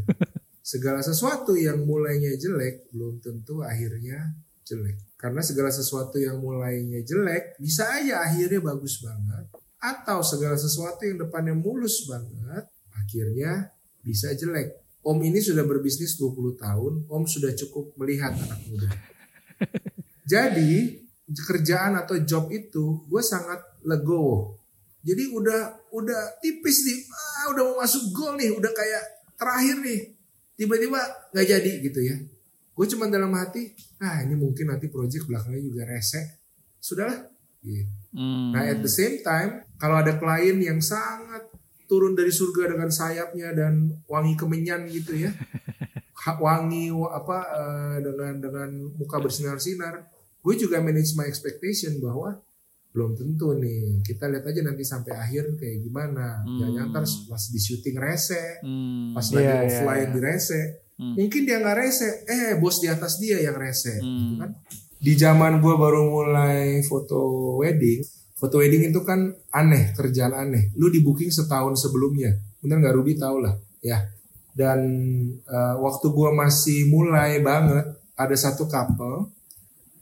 [0.63, 5.17] Segala sesuatu yang mulainya jelek belum tentu akhirnya jelek.
[5.19, 9.49] Karena segala sesuatu yang mulainya jelek bisa aja akhirnya bagus banget.
[9.79, 13.73] Atau segala sesuatu yang depannya mulus banget akhirnya
[14.05, 14.77] bisa jelek.
[14.99, 18.91] Om ini sudah berbisnis 20 tahun, Om sudah cukup melihat anak muda.
[20.31, 21.01] Jadi
[21.33, 24.57] kerjaan atau job itu gue sangat legowo.
[24.99, 29.03] Jadi udah udah tipis nih, ah, udah mau masuk gol nih, udah kayak
[29.39, 29.99] terakhir nih.
[30.59, 30.99] Tiba-tiba
[31.31, 32.17] nggak jadi gitu ya.
[32.75, 36.43] Gue cuma dalam hati, ah ini mungkin nanti project belakangnya juga rese.
[36.79, 37.27] Sudahlah.
[37.63, 37.87] Gitu.
[38.15, 38.55] Hmm.
[38.55, 41.47] Nah at the same time, kalau ada klien yang sangat
[41.89, 45.31] turun dari surga dengan sayapnya dan wangi kemenyan gitu ya,
[46.45, 48.69] wangi wa- apa eh, dengan dengan
[48.99, 50.05] muka bersinar-sinar,
[50.39, 52.39] gue juga manage my expectation bahwa
[52.89, 54.01] belum tentu nih.
[54.01, 56.41] Kita lihat aja nanti sampai akhir kayak gimana.
[56.41, 56.57] Hmm.
[56.57, 59.13] Jangan ntar pas di syuting rese, Hmm.
[59.13, 60.15] pas lagi Iya, iya, offline iya.
[60.15, 60.61] di rese.
[60.99, 61.13] Hmm.
[61.15, 64.37] Mungkin dia nggak rese, eh bos di atas dia yang rese, gitu Hmm.
[64.41, 64.51] kan?
[64.99, 67.19] Di zaman gue baru mulai foto
[67.55, 68.03] wedding,
[68.35, 70.75] foto wedding itu kan aneh, kerjaan aneh.
[70.75, 74.01] Lu di booking setahun sebelumnya, bener nggak Ruby tau lah, ya.
[74.51, 74.79] Dan
[75.39, 77.85] eh, waktu gue masih mulai banget,
[78.19, 79.31] ada satu couple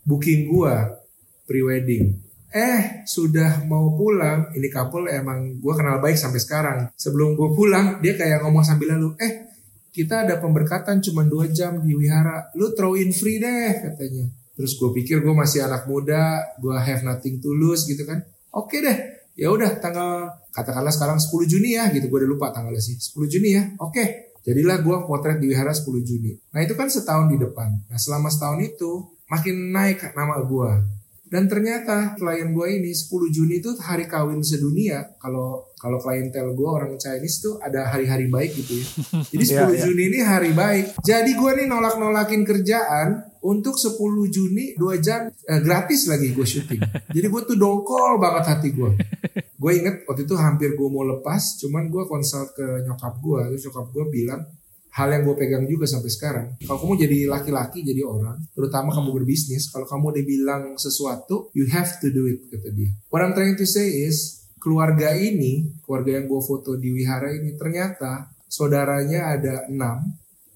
[0.08, 0.76] booking gue
[1.44, 2.24] pre-wedding.
[2.48, 6.80] Eh sudah mau pulang, ini couple emang gue kenal baik sampai sekarang.
[6.96, 9.52] Sebelum gue pulang, dia kayak ngomong sambil lalu, eh
[9.92, 14.32] kita ada pemberkatan cuma dua jam di wihara, lu throw in free deh katanya.
[14.56, 18.24] Terus gue pikir gue masih anak muda, gue have nothing to lose gitu kan.
[18.56, 18.96] Oke deh,
[19.36, 22.96] ya udah tanggal katakanlah sekarang 10 Juni ya gitu, gue udah lupa tanggalnya sih.
[22.96, 24.26] 10 Juni ya, oke.
[24.48, 26.32] Jadilah gue potret di wihara 10 Juni.
[26.56, 27.68] Nah itu kan setahun di depan.
[27.92, 30.72] Nah selama setahun itu makin naik nama gue.
[31.28, 35.04] Dan ternyata klien gue ini 10 Juni itu hari kawin sedunia.
[35.20, 38.88] Kalau kalau klientel gue orang Chinese tuh ada hari-hari baik gitu ya.
[39.36, 39.84] Jadi 10 Iya, iya.
[39.84, 41.04] Juni ini hari baik.
[41.04, 44.00] Jadi gue nih nolak-nolakin kerjaan untuk 10
[44.32, 46.82] Juni 2 jam eh, gratis lagi gue syuting.
[47.16, 48.92] Jadi gue tuh dongkol banget hati gue.
[49.60, 53.42] Gue inget waktu itu hampir gue mau lepas, cuman gue konsult ke nyokap gue.
[53.52, 54.42] Terus nyokap gue bilang,
[54.98, 56.48] hal yang gue pegang juga sampai sekarang.
[56.66, 61.70] Kalau kamu jadi laki-laki, jadi orang, terutama kamu berbisnis, kalau kamu udah bilang sesuatu, you
[61.70, 62.90] have to do it, kata dia.
[63.14, 67.54] What I'm trying to say is, keluarga ini, keluarga yang gue foto di wihara ini,
[67.54, 70.02] ternyata saudaranya ada enam,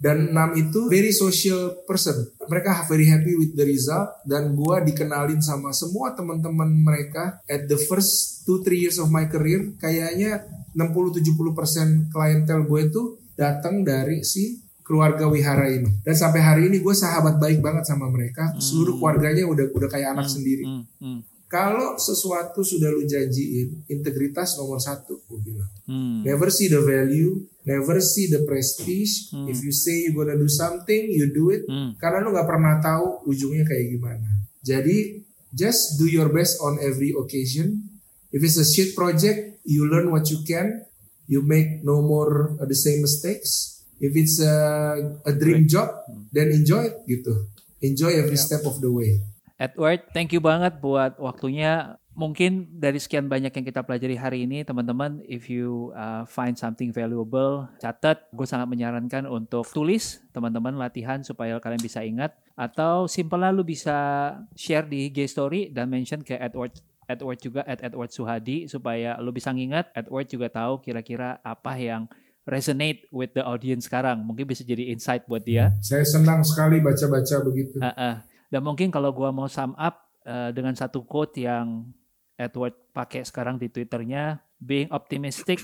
[0.02, 2.34] dan enam itu very social person.
[2.50, 7.78] Mereka very happy with the result dan gua dikenalin sama semua teman-teman mereka at the
[7.78, 10.42] first 2-3 years of my career kayaknya
[10.74, 16.95] 60-70% klientel gue itu datang dari si keluarga wihara ini dan sampai hari ini gue
[16.95, 21.20] sahabat baik banget sama mereka seluruh keluarganya udah udah kayak anak sendiri Hmm, hmm,
[21.52, 26.24] kalau sesuatu sudah lu janjiin integritas nomor satu gue bilang hmm.
[26.24, 29.36] Never see the value, never see the prestige.
[29.52, 31.68] If you say you gonna do something, you do it.
[31.68, 31.99] Hmm.
[31.99, 34.48] Karena lu nggak pernah tahu ujungnya kayak gimana.
[34.64, 37.84] Jadi just do your best on every occasion.
[38.32, 40.88] If it's a shit project, you learn what you can.
[41.30, 43.81] You make no more uh, the same mistakes.
[44.02, 45.93] If it's a, a dream job,
[46.34, 47.49] then enjoy it gitu.
[47.81, 49.22] Enjoy every step of the way.
[49.61, 52.02] Edward, thank you banget buat waktunya.
[52.11, 56.89] Mungkin dari sekian banyak yang kita pelajari hari ini, teman-teman, if you uh, find something
[56.89, 58.26] valuable, catat.
[58.34, 62.35] Gue sangat menyarankan untuk tulis, teman-teman, latihan supaya kalian bisa ingat.
[62.57, 66.76] Atau simple lu bisa share di IG story dan mention ke Edward
[67.12, 69.92] Edward juga at Edward Suhadi supaya lu bisa ngingat.
[69.92, 72.08] Edward juga tahu kira-kira apa yang
[72.48, 74.24] resonate with the audience sekarang.
[74.24, 75.76] Mungkin bisa jadi insight buat dia.
[75.84, 77.78] Saya senang sekali baca-baca begitu.
[77.78, 78.16] Heeh.
[78.52, 81.88] Dan mungkin kalau gua mau sum up eh, dengan satu quote yang
[82.36, 85.62] Edward pakai sekarang di Twitternya, being optimistic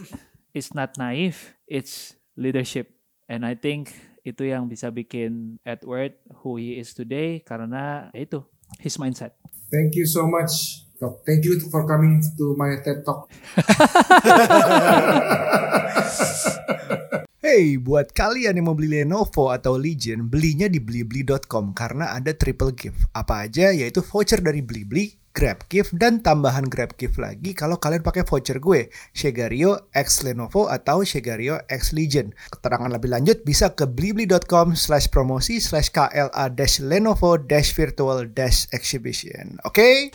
[0.57, 2.93] is not naive, it's leadership.
[3.27, 3.91] And I think
[4.23, 8.39] itu yang bisa bikin Edward who he is today karena ya itu
[8.79, 9.35] his mindset.
[9.71, 10.86] Thank you so much.
[10.97, 11.21] Doc.
[11.23, 13.29] Thank you for coming to my TED Talk.
[17.47, 22.75] Hey, buat kalian yang mau beli Lenovo atau Legion, belinya di blibli.com karena ada triple
[22.75, 23.07] gift.
[23.15, 23.71] Apa aja?
[23.71, 28.59] Yaitu voucher dari Blibli, Grab gift, dan tambahan Grab gift lagi kalau kalian pakai voucher
[28.59, 32.35] gue, Shegario X Lenovo atau Shegario X Legion.
[32.51, 38.67] Keterangan lebih lanjut bisa ke blibli.com slash promosi slash KLA dash Lenovo dash virtual dash
[38.75, 39.55] exhibition.
[39.63, 40.11] Oke?